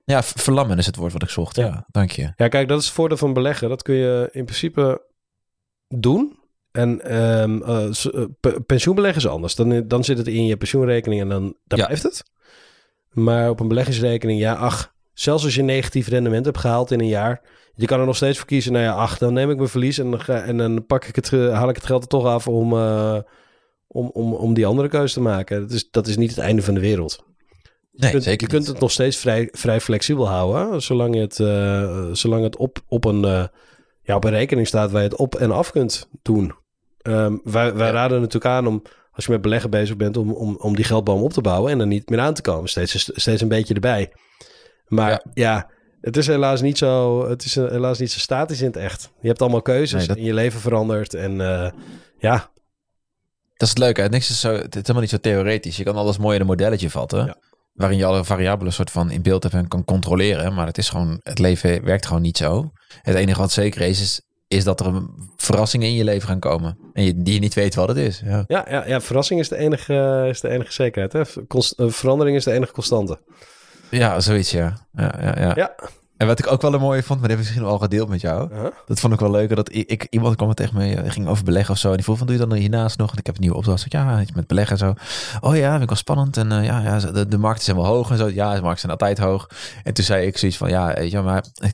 [0.05, 1.57] Ja, verlammen is het woord wat ik zocht.
[1.57, 1.85] Ja, Ja.
[1.91, 2.33] dank je.
[2.37, 3.69] Ja, kijk, dat is het voordeel van beleggen.
[3.69, 5.07] Dat kun je in principe
[5.89, 6.39] doen.
[6.73, 9.55] En ehm, eh, pensioenbeleggen is anders.
[9.55, 11.85] Dan, dan zit het in je pensioenrekening en dan daar Ja.
[11.85, 12.23] blijft het.
[13.11, 17.07] Maar op een beleggingsrekening, ja, ach, zelfs als je negatief rendement hebt gehaald in een
[17.09, 17.41] jaar,
[17.75, 18.73] je kan er nog steeds voor kiezen.
[18.73, 21.17] Nou ja, ach, dan neem ik mijn verlies en dan, ga, en dan pak ik
[21.17, 23.19] het, haal ik het geld er toch af om, eh,
[23.87, 25.61] om, om, om die andere keuze te maken.
[25.61, 27.25] Dat is, dat is niet het einde van de wereld.
[27.93, 30.83] Nee, je kunt, zeker je kunt het nog steeds vrij, vrij flexibel houden.
[30.83, 33.45] Zolang het, eh, zolang het op, op, een, eh,
[34.03, 36.53] ja, op een rekening staat waar je het op en af kunt doen.
[37.03, 37.93] Ehm, wij wij Ja.
[37.93, 41.23] raden natuurlijk aan om, als je met beleggen bezig bent om, om, om die geldboom
[41.23, 42.69] op te bouwen en er niet meer aan te komen.
[42.69, 44.13] Steeds, steeds een beetje erbij.
[44.89, 45.23] Maar ja.
[45.35, 45.71] Ja.
[46.01, 49.11] het is helaas niet zo, het is helaas niet zo statisch in het echt.
[49.21, 51.15] Je hebt allemaal keuzes Nee, dat- en je leven verandert.
[51.15, 51.71] En eh,
[52.19, 52.51] ja,
[53.57, 54.01] Dat is het leuke.
[54.01, 54.09] hè.
[54.09, 55.77] Niks is zo, het is helemaal niet zo theoretisch.
[55.77, 57.25] Je kan alles mooi in een modelletje vatten.
[57.25, 57.37] Ja.
[57.75, 60.55] Waarin je alle variabelen soort van in beeld hebt en kan controleren.
[60.55, 62.71] Maar het is gewoon, het leven werkt gewoon niet zo.
[63.03, 65.03] Het enige wat zeker is, is, is dat er
[65.37, 66.79] verrassingen in je leven gaan komen.
[66.93, 68.23] En je, die je niet weet wat het is.
[68.25, 68.45] Ja.
[68.47, 71.13] ja, ja, ja verrassing is de enige, is de enige zekerheid.
[71.13, 71.45] Hè?
[71.47, 73.19] Const- eh, verandering is de enige constante.
[73.91, 74.73] Ja, zoiets, ja.
[74.93, 75.53] Ja, ja, ja.
[75.55, 75.75] Ja.
[76.17, 78.09] En wat ik ook wel een mooie vond, maar die heb ik misschien al gedeeld
[78.09, 78.51] met jou.
[78.53, 78.71] Uh-huh.
[78.87, 79.57] Dat vond ik wel leuker.
[79.57, 81.89] Dat ik, ik, iemand kwam tegen me, eh, ging over beleggen of zo.
[81.89, 83.13] En die vroeg van, doe je dan hiernaast nog?
[83.13, 83.85] En ik heb een nieuwe opdracht.
[83.89, 84.95] Ja, met beleggen en zo.
[85.49, 86.37] Oh ja, vind ik wel spannend.
[86.37, 88.29] En eh, ja, ja, de, de markten zijn wel hoog en zo.
[88.29, 89.49] Ja, de markten zijn altijd hoog.
[89.85, 91.45] En toen zei ik zoiets van, ja, weet je, maar...
[91.55, 91.69] eh,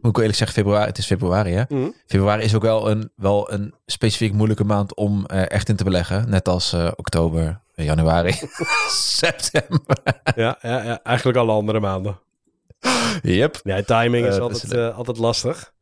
[0.00, 1.62] Moet ik eerlijk zeggen, februari, het is februari hè?
[1.68, 1.88] Mhm.
[2.06, 5.84] Februari is ook wel een, wel een specifiek moeilijke maand om eh, echt in te
[5.84, 6.30] beleggen.
[6.30, 8.32] Net als eh, oktober, januari,
[8.88, 9.96] september.
[10.36, 12.18] ja, ja, ja, eigenlijk alle andere maanden.
[13.22, 13.60] Yep.
[13.62, 15.72] Ja, timing is Eh, altijd, dus- eh, altijd lastig.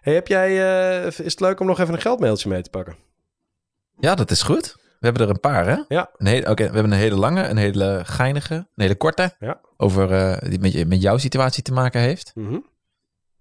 [0.00, 2.96] Hey, heb jij, eh, is het leuk om nog even een geldmailtje mee te pakken?
[4.00, 4.76] Ja, dat is goed.
[4.76, 5.76] We hebben er een paar, hè?
[5.88, 6.10] Ja.
[6.40, 9.34] Oké, we hebben een hele lange, een hele geinige, een hele korte.
[9.38, 9.60] Ja.
[9.76, 12.32] Over eh, die met, met jouw situatie te maken heeft.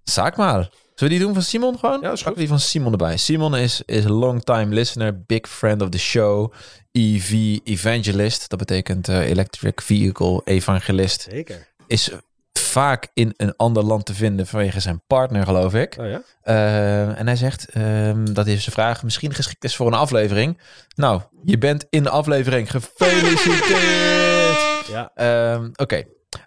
[0.03, 0.69] Zaak maar.
[0.95, 2.01] Zullen we die doen van Simon gewoon?
[2.01, 3.17] Ja, is die van Simon erbij.
[3.17, 6.53] Simon is, is long time listener, big friend of the show,
[6.91, 8.49] EV evangelist.
[8.49, 11.27] Dat betekent eh, electric vehicle evangelist.
[11.29, 11.67] Zeker.
[11.87, 12.11] Is
[12.59, 15.95] vaak in een ander land te vinden vanwege zijn partner, geloof ik.
[15.99, 16.21] Oh ja?
[16.43, 20.61] Uh, en hij zegt ehm, dat hij zijn vraag misschien geschikt is voor een aflevering.
[20.95, 22.71] Nou, je bent in de aflevering.
[22.71, 24.87] Gefeliciteerd!
[24.87, 25.11] Ja.
[25.15, 26.03] Ehm, Oké.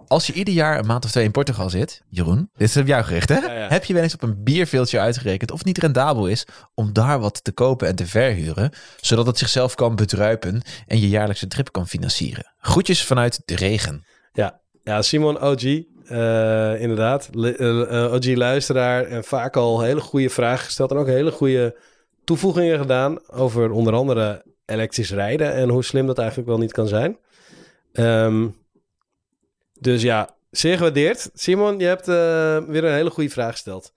[0.06, 2.86] Als je ieder jaar een maand of twee in Portugal zit, Jeroen, dit is op
[2.86, 3.38] jou gericht, hè?
[3.38, 3.68] Ja, ja.
[3.68, 7.20] Heb je wel eens op een bierveeltje uitgerekend of het niet rendabel is om daar
[7.20, 8.70] wat te kopen en te verhuren,
[9.00, 12.54] zodat het zichzelf kan bedruipen en je jaarlijkse trip kan financieren?
[12.58, 14.04] Groetjes vanuit de regen.
[14.32, 17.30] Ja, ja Simon OG, eh, inderdaad.
[17.34, 20.90] Eh, eh, OG-luisteraar en vaak al hele goede vragen gesteld.
[20.90, 21.78] En ook hele goede
[22.24, 26.88] toevoegingen gedaan over onder andere elektrisch rijden en hoe slim dat eigenlijk wel niet kan
[26.88, 27.18] zijn.
[27.92, 28.46] Ehm,
[29.80, 31.30] dus ja, zeer gewaardeerd.
[31.34, 33.92] Simon, je hebt eh, weer een hele goede vraag gesteld.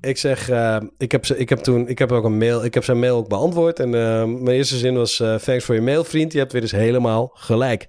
[0.00, 2.74] Ik zeg, eh, ik, heb, ze- ik heb toen, ik heb ook een mail, ik
[2.74, 3.80] heb zijn mail ook beantwoord.
[3.80, 6.32] En eh, mijn eerste zin was, thanks voor je mail, vriend.
[6.32, 7.86] Je hebt weer eens helemaal gelijk.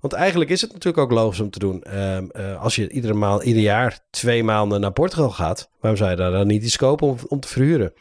[0.00, 1.82] Want eigenlijk is het natuurlijk ook logisch om te doen.
[1.82, 6.10] Ehm, eh, als je iedere maand, ieder jaar twee maanden naar Portugal gaat, waarom zou
[6.10, 7.92] je daar dan niet iets kopen om, om te verhuren?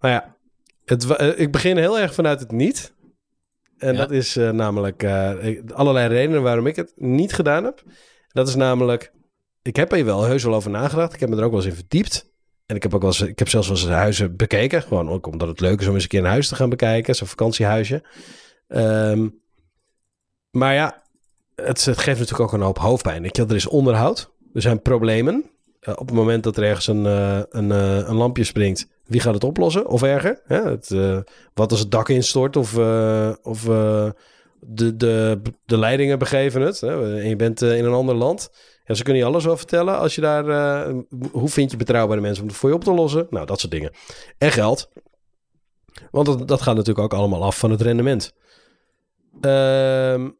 [0.00, 0.36] Nou ja,
[0.84, 1.06] het,
[1.36, 2.92] ik begin heel erg vanuit het niet.
[3.78, 3.98] En Ja.
[3.98, 5.04] dat is namelijk
[5.72, 7.82] allerlei redenen waarom ik het niet gedaan heb.
[8.34, 9.12] Dat is namelijk,
[9.62, 11.14] ik heb er wel heus wel over nagedacht.
[11.14, 12.32] Ik heb me er ook wel eens in verdiept.
[12.66, 14.82] En ik heb ook wel eens, ik heb zelfs wel eens huizen bekeken.
[14.82, 17.14] Gewoon ook omdat het leuk is om eens een keer een huis te gaan bekijken.
[17.14, 18.02] Zo'n vakantiehuisje.
[18.68, 19.28] Ehm,
[20.50, 21.02] maar ja,
[21.54, 23.22] het, geeft natuurlijk ook een hoop hoofdpijn.
[23.32, 23.46] Wel.
[23.48, 24.32] er is onderhoud.
[24.54, 25.50] Er zijn problemen.
[25.80, 29.20] Eh, op het moment dat er ergens een, eh, een, eh, een lampje springt, wie
[29.20, 29.86] gaat het oplossen?
[29.86, 30.40] Of erger?
[30.44, 30.62] Hè?
[30.62, 30.88] Het,
[31.54, 32.78] wat als het dak instort of,
[33.42, 33.68] of
[34.66, 36.80] de, de, de leidingen begeven het?
[36.80, 37.20] Hè?
[37.20, 38.50] En je bent eh, in een ander land.
[38.84, 39.98] Ja, ze kunnen je alles wel vertellen.
[39.98, 40.94] Als je daar, eh,
[41.32, 43.26] hoe vind je betrouwbare mensen om het voor je op te lossen?
[43.30, 43.92] Nou, dat soort dingen.
[44.38, 44.88] En geld.
[46.10, 48.32] Want dat, dat gaat natuurlijk ook allemaal af van het rendement.
[49.40, 50.30] Ehm,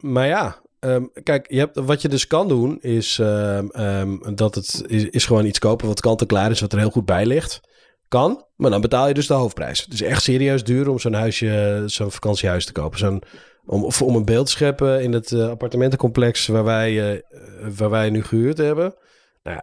[0.00, 4.84] maar ja, ehm, kijk, je hebt, wat je dus kan doen is, ehm, dat het
[4.86, 7.26] is, is gewoon iets kopen wat kant en klaar is, wat er heel goed bij
[7.26, 7.60] ligt.
[8.08, 9.84] Kan, maar dan betaal je dus de hoofdprijs.
[9.84, 12.98] Het is echt serieus duur om zo'n huisje, zo'n vakantiehuis te kopen.
[12.98, 13.22] Zo'n,
[13.66, 17.22] om, om een beeld te scheppen in het eh, appartementencomplex waar wij, eh,
[17.76, 18.94] waar wij nu gehuurd hebben.
[19.42, 19.60] Nou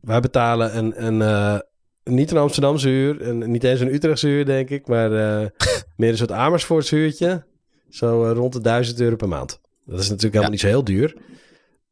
[0.00, 1.58] wij betalen een, een, eh,
[2.04, 5.10] niet een Amsterdamse huur en niet eens een Utrechtse huur, denk ik, maar
[5.96, 7.44] meer een soort Amersfoortse huurtje.
[7.88, 9.60] Zo rond de 1000 euro per maand.
[9.84, 10.50] Dat is natuurlijk helemaal Ja.
[10.50, 11.16] niet zo heel duur.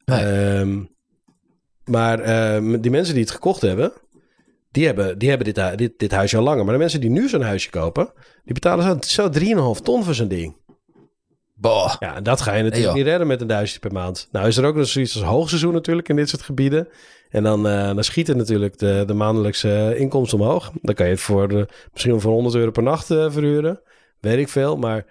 [0.04, 0.20] Nee.
[0.20, 0.84] Ehm,
[1.84, 3.92] maar ehm, die mensen die het gekocht hebben,
[4.70, 6.64] die hebben, die hebben dit, dit, dit huisje al langer.
[6.64, 8.12] Maar de mensen die nu zo'n huisje kopen,
[8.44, 10.56] die betalen zo, zo 3,5 ton voor zo'n ding.
[11.64, 11.94] Boah.
[11.98, 14.28] Ja, en dat ga je natuurlijk niet redden met een duizendje per maand.
[14.32, 16.88] Nou is er ook nog zoiets als hoogseizoen natuurlijk in dit soort gebieden.
[17.30, 20.70] En dan, eh, dan schieten natuurlijk de, de maandelijkse inkomsten omhoog.
[20.82, 21.62] Dan kan je het voor eh,
[21.92, 23.80] misschien wel voor 100 euro per nacht eh, verhuren.
[24.20, 25.04] Weet ik veel, maar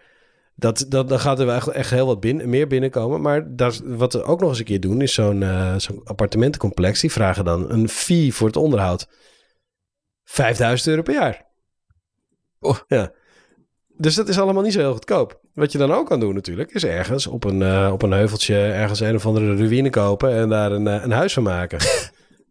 [0.56, 3.22] dat, dat, dan gaat er wel echt, echt heel wat binnen, meer binnenkomen.
[3.22, 7.02] Maar dat, wat we ook nog eens een keer doen, is zo'n eh, zo'n appartementencomplex.
[7.02, 9.08] Die vragen dan een fee voor het onderhoud.
[10.24, 11.46] 5000 euro per jaar.
[12.60, 12.78] Oh.
[12.88, 13.12] Ja.
[13.98, 15.40] Dus dat is allemaal niet zo heel goedkoop.
[15.54, 18.56] Wat je dan ook kan doen natuurlijk, is ergens op een, eh, op een heuveltje
[18.56, 21.80] ergens een of andere ruïne kopen en daar een, eh, een huis van maken.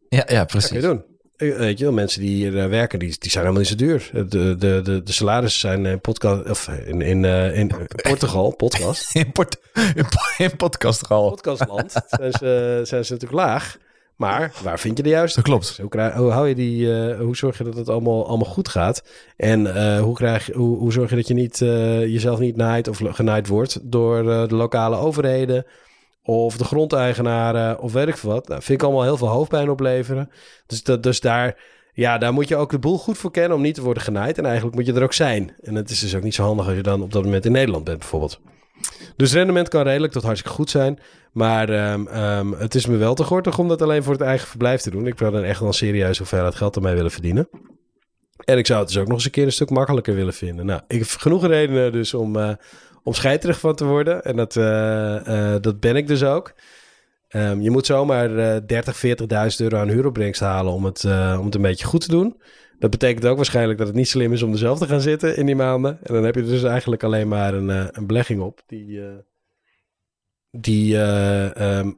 [0.09, 0.71] Ja, ja, Dat kun precies.
[0.71, 1.05] je doen.
[1.37, 4.11] eh, weet je wel, mensen die hier werken, die, die zijn helemaal niet zo duur.
[4.13, 7.25] De, de, de, de salarissen zijn in, podcast, of in, in,
[7.55, 7.73] in
[8.03, 9.57] Portugal, podcast, In, port,
[9.95, 10.07] in,
[10.39, 13.77] in podcastland, zijn ze, zijn ze natuurlijk laag.
[14.23, 15.37] Maar waar vind je de juiste?
[15.41, 15.77] Dat klopt.
[15.81, 18.69] Hoe, krijg- hoe hou je die, eh, hoe zorg je dat het allemaal, allemaal goed
[18.69, 19.03] gaat?
[19.37, 22.57] En eh, hoe, krijg, je- hoe, hoe zorg je dat je niet, eh, jezelf niet
[22.57, 25.67] naait of genaaid wordt door de lokale overheden
[26.23, 28.49] of de grondeigenaren of weet ik veel wat?
[28.49, 30.31] Nou, vind ik allemaal heel veel hoofdpijn opleveren.
[30.67, 31.57] Dus, dat, dus daar,
[31.93, 34.39] ja, daar moet je ook de boel goed voor kennen om niet te worden genaaid.
[34.39, 35.55] En eigenlijk moet je er ook zijn.
[35.61, 37.53] En het is dus ook niet zo handig als je dan op dat moment in
[37.53, 38.41] Nederland bent bijvoorbeeld.
[39.17, 40.99] Dus rendement kan redelijk tot hartstikke goed zijn.
[41.33, 44.49] Maar ehm, ehm, het is me wel te gortig om dat alleen voor het eigen
[44.49, 45.07] verblijf te doen.
[45.07, 47.49] Ik wil dan echt wel serieus hoeveelheid geld ermee willen verdienen.
[48.45, 50.67] En ik zou het dus ook nog eens een keer een stuk makkelijker willen vinden.
[50.67, 52.53] Nou, ik heb genoeg redenen dus om, eh
[53.05, 54.25] om scheiterig van te worden.
[54.25, 56.55] En dat, eh, eh, dat ben ik dus ook.
[57.29, 61.05] Ehm, je moet zomaar eh 30, 40.000 euro aan huuropbrengst halen om het,
[61.39, 62.41] om het een beetje goed te doen.
[62.83, 65.37] Dat betekent ook waarschijnlijk dat het niet slim is om er zelf te gaan zitten
[65.37, 65.99] in die maanden.
[66.03, 69.09] En dan heb je dus eigenlijk alleen maar een, eh, een belegging op die, eh,
[70.51, 71.91] die, eh, ehm,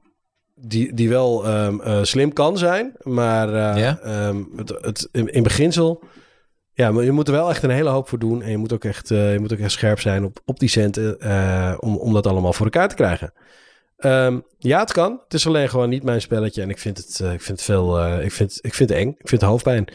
[0.55, 2.93] die, die wel ehm, eh, slim kan zijn.
[3.03, 3.99] Maar eh, Ja?
[4.03, 6.03] ehm, het, het, in, in beginsel,
[6.73, 8.43] ja, maar je moet er wel echt een hele hoop voor doen.
[8.43, 11.17] En je moet ook echt, je moet ook echt scherp zijn op, op die centen
[11.83, 13.33] om, om dat allemaal voor elkaar te krijgen.
[14.59, 15.21] Ja, het kan.
[15.25, 16.63] Het is alleen gewoon niet mijn spelletje.
[16.63, 18.21] En ik vind het, ik vind het veel.
[18.21, 19.09] ik, vind, ik vind het eng.
[19.09, 19.89] Ik vind het hoofdpijn.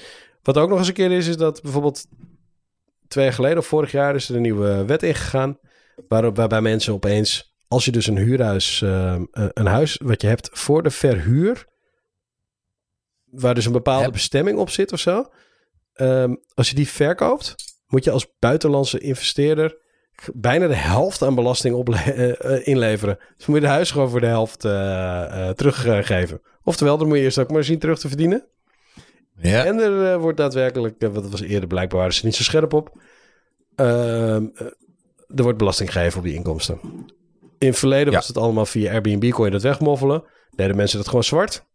[0.44, 2.06] Wat ook nog eens een keer is, is dat bijvoorbeeld
[3.08, 5.58] twee jaar geleden of vorig jaar is er een nieuwe wet ingegaan.
[6.08, 10.50] Waarbij mensen opeens, als je dus een huurhuis, ehm, eh, een huis wat je hebt
[10.52, 11.66] voor de verhuur,
[13.26, 15.26] waar dus een bepaalde Heb- bestemming op zit of zo.
[15.94, 17.56] ehm, als je die verkoopt,
[17.88, 19.78] moet je als buitenlandse investeerder
[20.34, 23.18] bijna de helft aan belasting eh, eh, inleveren.
[23.38, 26.42] Dus moet je de huis gewoon voor de helft eh, eh, teruggeven.
[26.64, 28.46] Oftewel, dan moet je eerst ook maar zien terug te verdienen.
[29.42, 29.66] Ja.
[29.66, 32.74] En er eh, wordt daadwerkelijk, uh, wat was eerder blijkbaar, waren ze niet zo scherp
[32.74, 33.02] op.
[33.76, 34.66] Ehm, eh,
[35.36, 36.80] er wordt belasting gegeven op die inkomsten.
[37.58, 38.18] In het verleden Ja.
[38.18, 40.24] was het allemaal via Airbnb, kon je dat wegmoffelen.
[40.56, 41.66] Deden mensen dat gewoon zwart.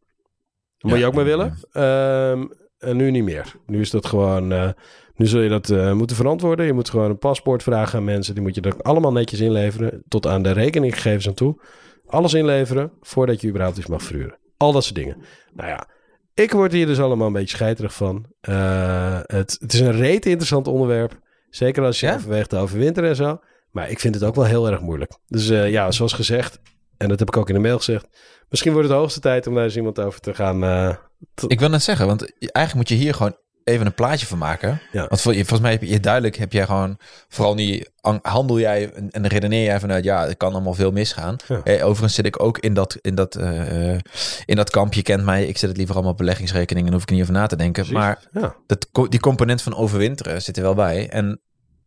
[0.80, 0.98] Moet Ja.
[0.98, 1.58] je ook maar willen.
[1.72, 2.44] Ehm,
[2.78, 3.54] en nu niet meer.
[3.66, 4.68] Nu is dat gewoon, eh,
[5.14, 6.66] nu zul je dat eh, moeten verantwoorden.
[6.66, 8.34] Je moet gewoon een paspoort vragen aan mensen.
[8.34, 10.02] Die moet je er allemaal netjes inleveren.
[10.08, 11.60] Tot aan de rekeninggegevens aan toe.
[12.06, 14.38] Alles inleveren voordat je überhaupt iets mag verhuren.
[14.56, 15.16] Al dat soort dingen.
[15.52, 15.86] Nou ja,
[16.34, 18.26] ik word hier dus allemaal een beetje scheiterig van.
[18.40, 21.20] Eh, het, het is een reet interessant onderwerp.
[21.50, 22.14] Zeker als je Ja?
[22.14, 23.40] overweegt te overwinteren en zo.
[23.70, 25.12] Maar ik vind het ook wel heel erg moeilijk.
[25.26, 26.60] Dus eh, ja, zoals gezegd,
[26.96, 28.06] en dat heb ik ook in de mail gezegd.
[28.48, 30.64] Misschien wordt het de hoogste tijd om daar eens iemand over te gaan.
[30.64, 30.96] eh,
[31.34, 34.38] te- Ik wil net zeggen, want eigenlijk moet je hier gewoon even een plaatje van
[34.38, 34.80] maken.
[34.92, 35.06] Ja.
[35.08, 36.98] Want vol- volgens mij heb je duidelijk, heb jij gewoon,
[37.28, 37.90] vooral niet,
[38.22, 41.36] handel jij en, en redeneer jij vanuit, ja, er kan allemaal veel misgaan.
[41.48, 41.62] Ja.
[41.62, 43.98] Eh, overigens zit ik ook in dat, in, dat, eh,
[44.44, 44.94] in dat kamp.
[44.94, 47.34] Je kent mij, ik zet het liever allemaal op beleggingsrekening en hoef ik niet over
[47.34, 47.84] na te denken.
[47.84, 47.92] Precies.
[47.92, 48.56] Maar ja.
[48.66, 51.08] dat, die component van overwinteren zit er wel bij.
[51.08, 51.40] En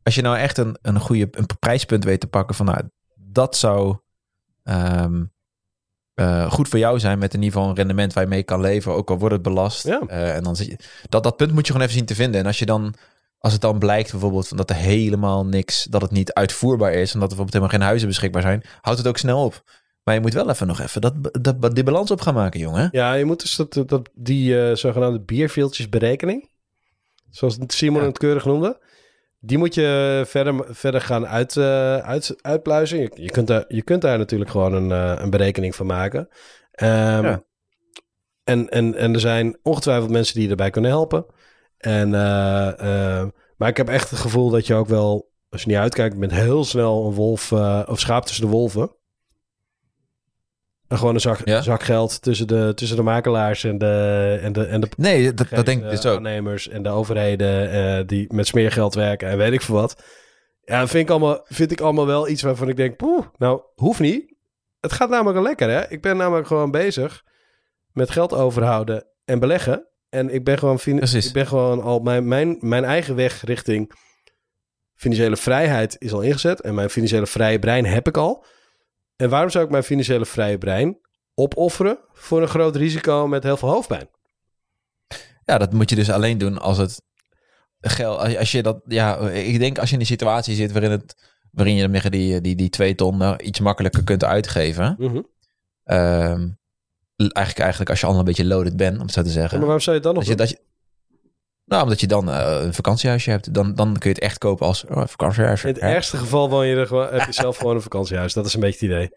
[0.03, 2.81] als je nou echt een, een goede een prijspunt weet te pakken van, nou,
[3.15, 3.97] dat zou
[4.63, 5.23] ehm,
[6.17, 8.61] eh, goed voor jou zijn met in ieder geval een rendement waar je mee kan
[8.61, 9.83] leven, ook al wordt het belast.
[9.87, 10.01] Ja.
[10.07, 10.77] Eh, en dan zit je,
[11.09, 12.39] dat, dat punt moet je gewoon even zien te vinden.
[12.41, 12.93] En als je dan,
[13.39, 17.19] als het dan blijkt bijvoorbeeld dat er helemaal niks, dat het niet uitvoerbaar is, en
[17.19, 19.63] dat er bijvoorbeeld helemaal geen huizen beschikbaar zijn, houdt het ook snel op.
[20.03, 22.89] Maar je moet wel even nog even dat, dat, die balans op gaan maken, jongen.
[22.91, 26.49] ja, je moet dus dat, dat, die eh, zogenaamde bierveeltjesberekening.
[27.29, 28.07] Zoals Simon Ja.
[28.07, 28.79] het keurig noemde.
[29.39, 32.99] Die moet je verder, verder gaan uit, eh, uit, uitpluizen.
[32.99, 36.27] Je, je, kunt daar, je kunt daar natuurlijk gewoon een, eh, een berekening van maken.
[36.71, 37.43] Ehm, Ja.
[38.43, 41.25] en, en, en er zijn ongetwijfeld mensen die je erbij kunnen helpen.
[41.77, 43.25] En, eh,
[43.57, 46.31] maar ik heb echt het gevoel dat je ook wel, als je niet uitkijkt, bent
[46.31, 47.51] heel snel een wolf
[47.87, 48.95] of schaap tussen de wolven.
[50.87, 51.61] En gewoon een zak, Ja?
[51.61, 55.47] zak geld tussen de, tussen de makelaars en de, en de, en de Nee, dat,
[55.49, 56.15] dat denk ik dus ook.
[56.17, 60.03] aannemers en de overheden eh, die met smeergeld werken en weet ik veel wat.
[60.61, 63.99] Ja, vind ik, allemaal, vind ik allemaal wel iets waarvan ik denk, poeh, nou, hoeft
[63.99, 64.35] niet.
[64.79, 65.89] Het gaat namelijk wel lekker, hè?
[65.89, 67.23] Ik ben namelijk gewoon bezig
[67.91, 69.87] met geld overhouden en beleggen.
[70.09, 71.27] En ik ben gewoon, Precies.
[71.27, 73.91] ik ben gewoon al, mijn, mijn, mijn eigen weg richting
[74.95, 76.61] financiële vrijheid is al ingezet.
[76.61, 78.45] En mijn financiële vrije brein heb ik al.
[79.17, 80.97] En waarom zou ik mijn financiële vrije brein
[81.33, 84.09] opofferen voor een groot risico met heel veel hoofdpijn?
[85.45, 87.01] Ja, dat moet je dus alleen doen als het
[87.81, 90.71] geld, als je- als je dat, ja, ik denk als je in een situatie zit
[90.71, 91.15] waarin het,
[91.51, 94.95] waarin je die, die, die twee ton nou, iets makkelijker kunt uitgeven.
[94.97, 95.21] Mhm.
[95.83, 96.49] Ehm,
[97.15, 99.57] eigenlijk, eigenlijk als je al een beetje loaded bent, om het zo te Ja, zeggen.
[99.57, 100.59] maar waarom zou je het dan nog je, dat je,
[101.67, 104.65] nou, omdat je dan eh, een vakantiehuisje hebt, dan, dan kun je het echt kopen
[104.65, 105.67] als oh, vakantiehuisje.
[105.67, 105.89] In het hè?
[105.89, 108.33] ergste geval woon je er gewoon, heb je zelf gewoon een vakantiehuis.
[108.33, 109.09] Dat is een beetje het idee.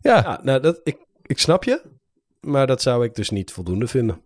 [0.00, 1.82] Ja, Ja, nou, dat, ik, ik snap je.
[2.40, 4.20] Maar dat zou ik dus niet voldoende vinden.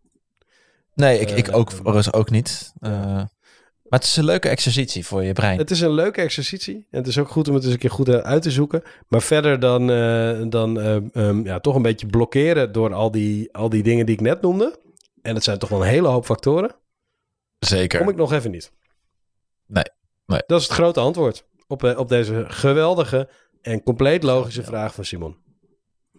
[0.95, 2.72] Nee, ik, ik Eh, ook, eh, ook niet.
[2.80, 5.59] Maar het is een leuke exercitie voor je brein.
[5.59, 6.86] Het is een leuke exercitie.
[6.90, 8.82] En het is ook goed om het eens een keer goed uit te zoeken.
[9.09, 9.86] Maar verder dan,
[10.51, 14.14] dan eh, ehm, ja, toch een beetje blokkeren door al die, al die dingen die
[14.14, 14.78] ik net noemde.
[15.22, 16.74] En het zijn toch wel een hele hoop factoren.
[17.66, 17.98] Zeker.
[17.98, 18.72] Kom ik nog even niet.
[19.66, 19.84] Nee,
[20.26, 20.42] nee.
[20.46, 23.28] Dat is het grote antwoord op, eh, op deze geweldige
[23.62, 24.66] en compleet logische Ja.
[24.66, 25.36] vraag van Simon.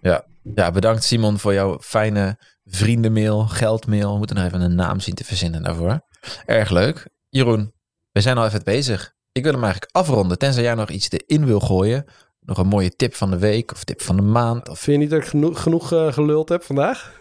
[0.01, 4.11] Ja, bedankt Simon voor jouw fijne vriendenmail, geldmail.
[4.11, 6.01] We moeten nog even een naam zien te verzinnen daarvoor.
[6.45, 7.07] Erg leuk.
[7.29, 7.73] Jeroen,
[8.11, 9.13] we zijn al even bezig.
[9.31, 12.05] Ik wil hem eigenlijk afronden, tenzij jij nog iets erin wil gooien.
[12.39, 14.69] Nog een mooie tip van de week of tip van de maand.
[14.69, 14.79] Of...
[14.79, 17.13] Vind je niet dat ik genoeg, genoeg eh, geluld heb vandaag?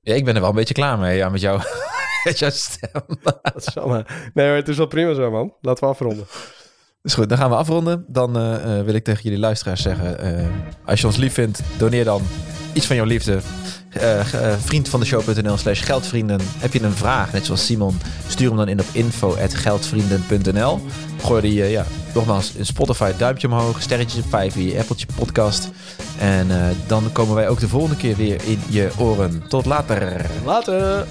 [0.00, 1.60] Ja, ik ben er wel een beetje klaar mee ja, met, jou,
[2.28, 3.02] met jouw stem.
[3.22, 4.02] Dat is allemaal...
[4.34, 5.52] Nee hoor, het is wel prima zo man.
[5.60, 6.26] Laten we afronden.
[7.02, 8.04] Dus goed, dan gaan we afronden.
[8.08, 10.18] Dan eh, eh, wil ik tegen jullie luisteraars zeggen...
[10.18, 10.46] eh,
[10.84, 12.22] als je ons lief vindt, doneer dan
[12.72, 13.40] iets van jouw liefde.
[13.90, 14.20] Eh
[14.58, 16.40] vriend van de show.nl slash geldvrienden.
[16.42, 17.98] Heb je een vraag, net zoals Simon...
[18.28, 20.80] stuur hem dan in op info.geldvrienden.nl
[21.24, 23.82] Gooi die, eh, ja, nogmaals, in Spotify duimpje omhoog...
[23.82, 25.70] sterretjes op 5 in je Appeltje podcast.
[26.18, 29.42] En eh, dan komen wij ook de volgende keer weer in je oren.
[29.48, 30.26] Tot later.
[30.44, 31.06] Later!